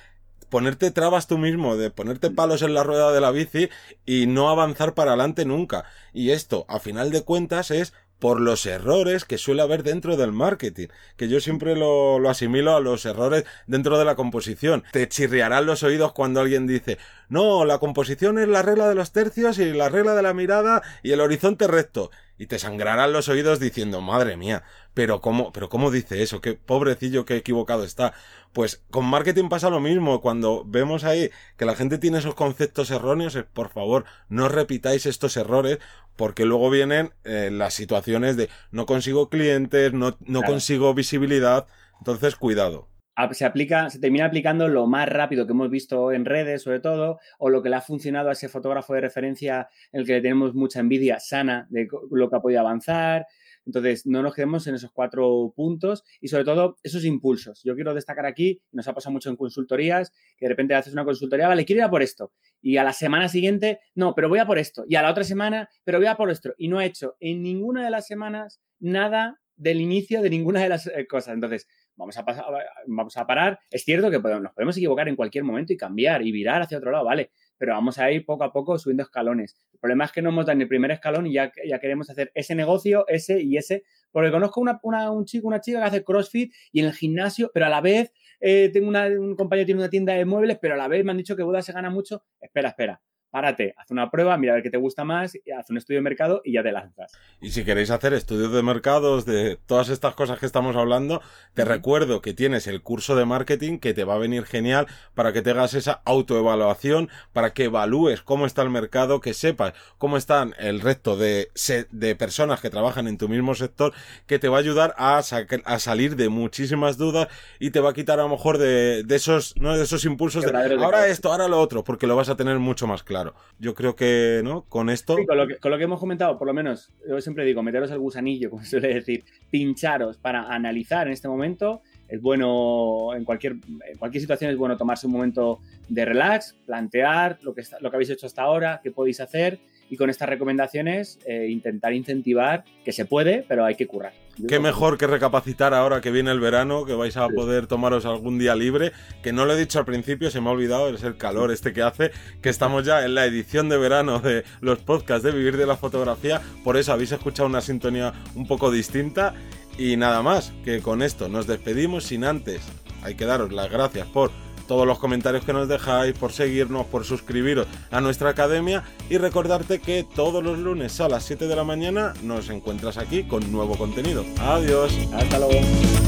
ponerte 0.56 0.90
trabas 0.90 1.28
tú 1.28 1.38
mismo, 1.38 1.76
de 1.76 1.92
ponerte 1.92 2.32
palos 2.32 2.62
en 2.62 2.74
la 2.74 2.82
rueda 2.82 3.12
de 3.12 3.20
la 3.20 3.32
bici 3.32 3.68
y 4.06 4.26
no 4.26 4.48
avanzar 4.48 4.94
para 4.94 5.12
adelante 5.12 5.44
nunca. 5.44 5.84
Y 6.14 6.30
esto, 6.30 6.66
a 6.70 6.80
final 6.80 7.12
de 7.12 7.24
cuentas, 7.24 7.72
es 7.72 7.92
por 8.20 8.40
los 8.40 8.66
errores 8.66 9.26
que 9.26 9.38
suele 9.38 9.64
haber 9.64 9.84
dentro 9.84 10.16
del 10.16 10.32
marketing, 10.32 10.88
que 11.18 11.28
yo 11.28 11.42
siempre 11.42 11.76
lo, 11.76 12.20
lo, 12.20 12.30
asimilo 12.30 12.74
a 12.74 12.80
los 12.80 13.06
errores 13.06 13.44
dentro 13.68 14.00
de 14.00 14.06
la 14.06 14.16
composición. 14.16 14.86
Te 14.94 15.10
chirriarán 15.10 15.66
los 15.66 15.84
oídos 15.84 16.14
cuando 16.14 16.40
alguien 16.40 16.68
dice, 16.68 17.00
no, 17.30 17.66
la 17.66 17.80
composición 17.80 18.38
es 18.38 18.48
la 18.48 18.62
regla 18.62 18.88
de 18.88 18.96
los 18.96 19.12
tercios 19.12 19.58
y 19.60 19.74
la 19.74 19.90
regla 19.90 20.14
de 20.14 20.22
la 20.22 20.34
mirada 20.34 20.84
y 21.04 21.12
el 21.12 21.22
horizonte 21.22 21.68
recto. 21.68 22.12
Y 22.38 22.48
te 22.48 22.60
sangrarán 22.60 23.14
los 23.14 23.30
oídos 23.30 23.60
diciendo, 23.60 24.02
madre 24.02 24.36
mía, 24.36 24.64
pero 24.94 25.22
cómo, 25.22 25.54
pero 25.54 25.70
cómo 25.70 25.90
dice 25.90 26.22
eso, 26.22 26.42
qué 26.42 26.54
pobrecillo, 26.54 27.26
qué 27.26 27.38
equivocado 27.38 27.84
está. 27.84 28.14
Pues 28.52 28.84
con 28.92 29.06
marketing 29.06 29.48
pasa 29.48 29.70
lo 29.70 29.80
mismo, 29.80 30.22
cuando 30.22 30.64
vemos 30.66 31.04
ahí 31.06 31.32
que 31.58 31.66
la 31.66 31.76
gente 31.76 31.98
tiene 31.98 32.18
esos 32.18 32.36
conceptos 32.36 32.92
erróneos, 32.92 33.38
por 33.54 33.70
favor, 33.70 34.06
no 34.28 34.50
repitáis 34.50 35.06
estos 35.06 35.38
errores, 35.38 35.80
porque 36.18 36.46
luego 36.46 36.70
vienen 36.70 37.14
eh, 37.24 37.50
las 37.52 37.74
situaciones 37.74 38.38
de 38.38 38.50
no 38.72 38.86
consigo 38.86 39.30
clientes, 39.30 39.94
no, 39.94 40.18
no 40.20 40.42
consigo 40.44 40.94
visibilidad, 40.94 41.68
entonces 42.00 42.36
cuidado 42.36 42.88
se 43.32 43.46
aplica, 43.46 43.90
se 43.90 44.00
termina 44.00 44.26
aplicando 44.26 44.68
lo 44.68 44.88
más 44.88 45.08
rápido 45.08 45.46
que 45.46 45.54
hemos 45.54 45.70
visto 45.70 46.12
en 46.12 46.26
redes, 46.26 46.64
sobre 46.64 46.80
todo, 46.80 47.20
o 47.40 47.50
lo 47.50 47.62
que 47.62 47.70
le 47.70 47.78
ha 47.78 47.82
funcionado 47.82 48.30
a 48.30 48.34
ese 48.34 48.50
fotógrafo 48.50 48.94
de 48.94 49.02
referencia 49.02 49.70
en 49.92 50.02
el 50.02 50.06
que 50.06 50.14
le 50.14 50.22
tenemos 50.22 50.54
mucha 50.54 50.80
envidia 50.80 51.20
sana 51.20 51.68
de 51.70 51.88
lo 52.12 52.30
que 52.30 52.36
ha 52.36 52.42
podido 52.42 52.60
avanzar. 52.62 53.26
Entonces, 53.66 54.06
no 54.06 54.22
nos 54.22 54.36
quedemos 54.36 54.68
en 54.68 54.76
esos 54.76 54.92
cuatro 54.92 55.52
puntos 55.56 56.04
y 56.22 56.28
sobre 56.28 56.44
todo 56.44 56.78
esos 56.84 57.04
impulsos. 57.04 57.62
Yo 57.64 57.74
quiero 57.74 57.94
destacar 57.94 58.26
aquí, 58.26 58.62
nos 58.72 58.88
ha 58.88 58.94
pasado 58.94 59.14
mucho 59.14 59.30
en 59.30 59.38
consultorías, 59.38 60.12
que 60.38 60.46
de 60.46 60.50
repente 60.50 60.76
haces 60.76 60.94
una 60.94 61.04
consultoría, 61.04 61.48
vale, 61.48 61.66
quiero 61.66 61.80
ir 61.80 61.86
a 61.86 61.90
por 61.90 62.04
esto. 62.04 62.32
Y 62.62 62.78
a 62.78 62.84
la 62.84 62.94
semana 62.94 63.28
siguiente, 63.28 63.80
no, 63.96 64.14
pero 64.14 64.30
voy 64.30 64.40
a 64.40 64.46
por 64.46 64.60
esto. 64.60 64.84
Y 64.88 64.96
a 64.96 65.02
la 65.02 65.10
otra 65.10 65.24
semana, 65.24 65.70
pero 65.84 65.98
voy 65.98 66.08
a 66.08 66.16
por 66.16 66.30
esto. 66.30 66.54
Y 66.58 66.68
no 66.68 66.80
he 66.80 66.86
hecho 66.86 67.16
en 67.20 67.42
ninguna 67.42 67.84
de 67.84 67.90
las 67.90 68.06
semanas 68.06 68.62
nada 68.80 69.40
del 69.56 69.82
inicio 69.82 70.22
de 70.22 70.30
ninguna 70.30 70.62
de 70.62 70.70
las 70.70 70.88
eh, 70.88 71.08
cosas. 71.08 71.34
Entonces, 71.34 71.68
vamos 71.96 72.18
a, 72.18 72.26
pasar, 72.26 72.46
vamos 72.88 73.18
a 73.18 73.26
parar. 73.26 73.60
Es 73.70 73.84
cierto 73.84 74.10
que 74.10 74.20
nos 74.20 74.54
podemos 74.54 74.78
equivocar 74.78 75.08
en 75.08 75.16
cualquier 75.16 75.44
momento 75.44 75.74
y 75.74 75.78
cambiar 75.78 76.22
y 76.22 76.32
virar 76.32 76.62
hacia 76.62 76.78
otro 76.78 76.92
lado, 76.92 77.06
¿vale? 77.06 77.32
Pero 77.58 77.74
vamos 77.74 77.98
a 77.98 78.12
ir 78.12 78.26
poco 78.26 78.44
a 78.44 78.52
poco 78.52 78.78
subiendo 78.78 79.04
escalones. 79.04 79.58
El 79.74 79.80
problema 79.80 80.06
es 80.06 80.12
que 80.12 80.22
no 80.22 80.30
hemos 80.30 80.46
dado 80.46 80.58
ni 80.58 80.64
el 80.64 80.70
primer 80.70 80.92
escalón 80.92 81.28
y 81.28 81.34
ya, 81.34 81.52
ya 81.68 81.80
queremos 81.80 82.10
hacer 82.10 82.32
ese 82.34 82.56
negocio, 82.56 83.06
ese 83.08 83.42
y 83.42 83.58
ese. 83.58 83.84
Porque 84.12 84.32
conozco 84.32 84.62
una, 84.62 85.12
un 85.12 85.26
chico, 85.26 85.48
una 85.48 85.62
chica 85.62 85.80
que 85.80 85.86
hace 85.86 86.04
CrossFit 86.04 86.54
y 86.72 86.80
en 86.80 86.88
el 86.88 86.94
gimnasio, 86.94 87.52
pero 87.54 87.66
a 87.66 87.70
la 87.70 87.82
vez 87.82 88.12
eh, 88.40 88.70
tengo 88.72 88.90
un 88.90 89.36
compañero 89.36 89.64
que 89.64 89.66
tiene 89.68 89.82
una 89.82 89.90
tienda 89.90 90.14
de 90.14 90.26
muebles, 90.26 90.58
pero 90.62 90.74
a 90.74 90.78
la 90.78 90.88
vez 90.88 91.04
me 91.04 91.12
han 91.12 91.18
dicho 91.18 91.36
que 91.36 91.44
Buda 91.44 91.62
se 91.62 91.74
gana 91.74 91.90
mucho. 91.90 92.24
Espera, 92.40 92.70
espera 92.70 93.02
párate, 93.36 93.76
haz 93.78 93.92
una 93.92 94.10
prueba, 94.10 94.38
mira 94.38 94.54
a 94.54 94.56
ver 94.56 94.64
qué 94.64 94.70
te 94.70 94.78
gusta 94.78 95.04
más, 95.04 95.34
haz 95.60 95.70
un 95.70 95.76
estudio 95.76 95.98
de 95.98 96.04
mercado 96.04 96.42
y 96.46 96.54
ya 96.54 96.64
te 96.64 96.72
lanzas. 96.72 97.12
Y 97.42 97.50
si 97.50 97.66
queréis 97.66 97.92
hacer 97.92 98.14
estudios 98.14 98.54
de 98.54 98.64
mercados 98.64 99.26
de 99.26 99.58
todas 99.66 99.90
estas 99.90 100.16
cosas 100.16 100.40
que 100.40 100.46
estamos 100.46 100.78
hablando, 100.78 101.22
te 101.54 101.66
recuerdo 101.66 102.22
que 102.22 102.34
tienes 102.34 102.66
el 102.66 102.82
curso 102.82 103.14
de 103.18 103.26
marketing 103.26 103.80
que 103.80 103.94
te 103.94 104.06
va 104.06 104.14
a 104.14 104.20
venir 104.20 104.46
genial 104.46 104.88
para 105.16 105.34
que 105.34 105.42
te 105.42 105.50
hagas 105.50 105.74
esa 105.74 106.02
autoevaluación, 106.06 107.10
para 107.34 107.54
que 107.54 107.66
evalúes 107.66 108.22
cómo 108.22 108.46
está 108.46 108.62
el 108.62 108.70
mercado, 108.70 109.20
que 109.20 109.34
sepas 109.34 109.74
cómo 109.98 110.16
están 110.16 110.56
el 110.58 110.80
resto 110.80 111.18
de, 111.18 111.50
de 111.92 112.16
personas 112.16 112.62
que 112.62 112.70
trabajan 112.70 113.10
en 113.10 113.18
tu 113.18 113.28
mismo 113.28 113.54
sector, 113.54 113.92
que 114.28 114.40
te 114.40 114.48
va 114.48 114.56
a 114.56 114.60
ayudar 114.62 114.96
a, 114.98 115.18
a 115.18 115.80
salir 115.80 116.16
de 116.16 116.30
muchísimas 116.30 116.98
dudas 116.98 117.28
y 117.60 117.72
te 117.72 117.82
va 117.82 117.90
a 117.90 117.94
quitar 117.94 118.18
a 118.18 118.24
lo 118.24 118.30
mejor 118.30 118.60
de, 118.60 119.04
de 119.04 119.16
esos, 119.18 119.58
¿no? 119.58 119.76
de 119.76 119.84
esos 119.84 120.06
impulsos 120.06 120.46
de 120.46 120.76
ahora 120.82 121.08
esto, 121.08 121.34
ahora 121.34 121.50
lo 121.50 121.60
otro, 121.60 121.84
porque 121.84 122.08
lo 122.08 122.16
vas 122.16 122.30
a 122.30 122.38
tener 122.38 122.60
mucho 122.60 122.88
más 122.88 123.04
claro. 123.04 123.25
Yo 123.60 123.74
creo 123.74 123.96
que, 123.96 124.42
¿no? 124.44 124.64
Con 124.64 124.90
esto. 124.90 125.18
con, 125.28 125.38
lo 125.38 125.78
que, 125.78 125.84
hemos 125.84 126.00
comentado, 126.00 126.38
por 126.38 126.48
lo 126.48 126.54
menos, 126.54 126.92
yo 127.08 127.20
siempre 127.22 127.46
digo, 127.46 127.64
meteros 127.64 127.92
al 127.92 128.00
gusanillo, 128.00 128.50
como 128.50 128.64
suele 128.66 128.94
decir, 128.94 129.24
pincharos 129.50 130.18
para 130.18 130.54
analizar 130.54 131.08
en 131.08 131.14
este 131.14 131.28
momento. 131.28 131.82
Es 132.08 132.22
bueno, 132.22 133.16
en 133.16 133.26
cualquier, 133.26 133.56
cualquier 133.98 134.22
situación 134.22 134.52
es 134.52 134.58
bueno 134.58 134.78
tomarse 134.78 135.08
un 135.08 135.14
momento 135.14 135.60
de 135.90 136.06
relax, 136.06 136.56
plantear 136.66 137.40
lo 137.42 137.56
que, 137.56 137.64
lo 137.82 137.90
que 137.90 137.96
habéis 137.96 138.12
hecho 138.12 138.28
hasta 138.28 138.44
ahora, 138.44 138.80
qué 138.84 138.92
podéis 138.92 139.20
hacer 139.22 139.60
y 139.90 139.98
con 139.98 140.10
estas 140.10 140.30
recomendaciones 140.30 141.20
eh, 141.26 141.48
intentar 141.50 141.94
incentivar 141.94 142.64
que 142.84 142.92
se 142.92 143.06
puede, 143.06 143.46
pero 143.48 143.66
hay 143.66 143.76
que 143.76 143.88
currar. 143.88 144.14
Qué 144.48 144.60
mejor 144.60 144.98
que 144.98 145.08
recapacitar 145.08 145.74
ahora 145.74 146.02
que 146.02 146.12
viene 146.12 146.30
el 146.32 146.42
verano, 146.42 146.86
que 146.86 146.94
vais 146.94 147.16
a 147.16 147.30
poder 147.30 147.68
tomaros 147.68 148.06
algún 148.06 148.38
día 148.38 148.54
libre, 148.54 148.92
que 149.24 149.32
no 149.32 149.46
lo 149.46 149.54
he 149.54 149.58
dicho 149.58 149.80
al 149.80 149.86
principio, 149.86 150.30
se 150.30 150.42
me 150.42 150.50
ha 150.50 150.52
olvidado, 150.52 150.90
es 150.90 151.04
el 151.04 151.16
calor 151.16 151.52
este 151.52 151.72
que 151.72 151.82
hace, 151.82 152.12
que 152.42 152.50
estamos 152.50 152.86
ya 152.86 153.06
en 153.06 153.16
la 153.16 153.26
edición 153.26 153.70
de 153.70 153.78
verano 153.78 154.20
de 154.20 154.44
los 154.60 154.80
podcasts 154.80 155.24
de 155.24 155.32
Vivir 155.32 155.56
de 155.56 155.66
la 155.66 155.78
Fotografía, 155.78 156.42
por 156.66 156.76
eso 156.76 156.92
habéis 156.92 157.14
escuchado 157.14 157.48
una 157.48 157.62
sintonía 157.62 158.14
un 158.36 158.46
poco 158.46 158.72
distinta 158.72 159.34
y 159.78 159.96
nada 159.96 160.22
más, 160.22 160.52
que 160.66 160.82
con 160.82 161.02
esto 161.02 161.30
nos 161.30 161.48
despedimos 161.48 162.04
sin 162.04 162.26
antes, 162.26 162.62
hay 163.04 163.16
que 163.16 163.26
daros 163.26 163.54
las 163.54 163.72
gracias 163.72 164.08
por 164.08 164.32
todos 164.68 164.86
los 164.88 165.00
comentarios 165.00 165.46
que 165.46 165.54
nos 165.54 165.68
dejáis, 165.68 166.18
por 166.18 166.32
seguirnos, 166.32 166.86
por 166.86 167.06
suscribiros 167.06 167.68
a 167.92 168.02
nuestra 168.02 168.30
academia 168.30 168.84
y 169.10 169.18
recordarte 169.18 169.80
que 169.80 170.04
todos 170.04 170.44
los 170.44 170.58
lunes 170.60 171.00
a 171.02 171.10
las 171.10 171.24
7 171.24 171.48
de 171.48 171.56
la 171.56 171.64
mañana 171.64 172.14
nos 172.24 172.50
encuentras 172.50 172.98
aquí 172.98 173.24
con 173.24 173.52
nuevo 173.52 173.78
contenido. 173.78 174.26
Adiós. 174.40 174.94
Hasta 175.14 175.40
luego. 175.40 176.05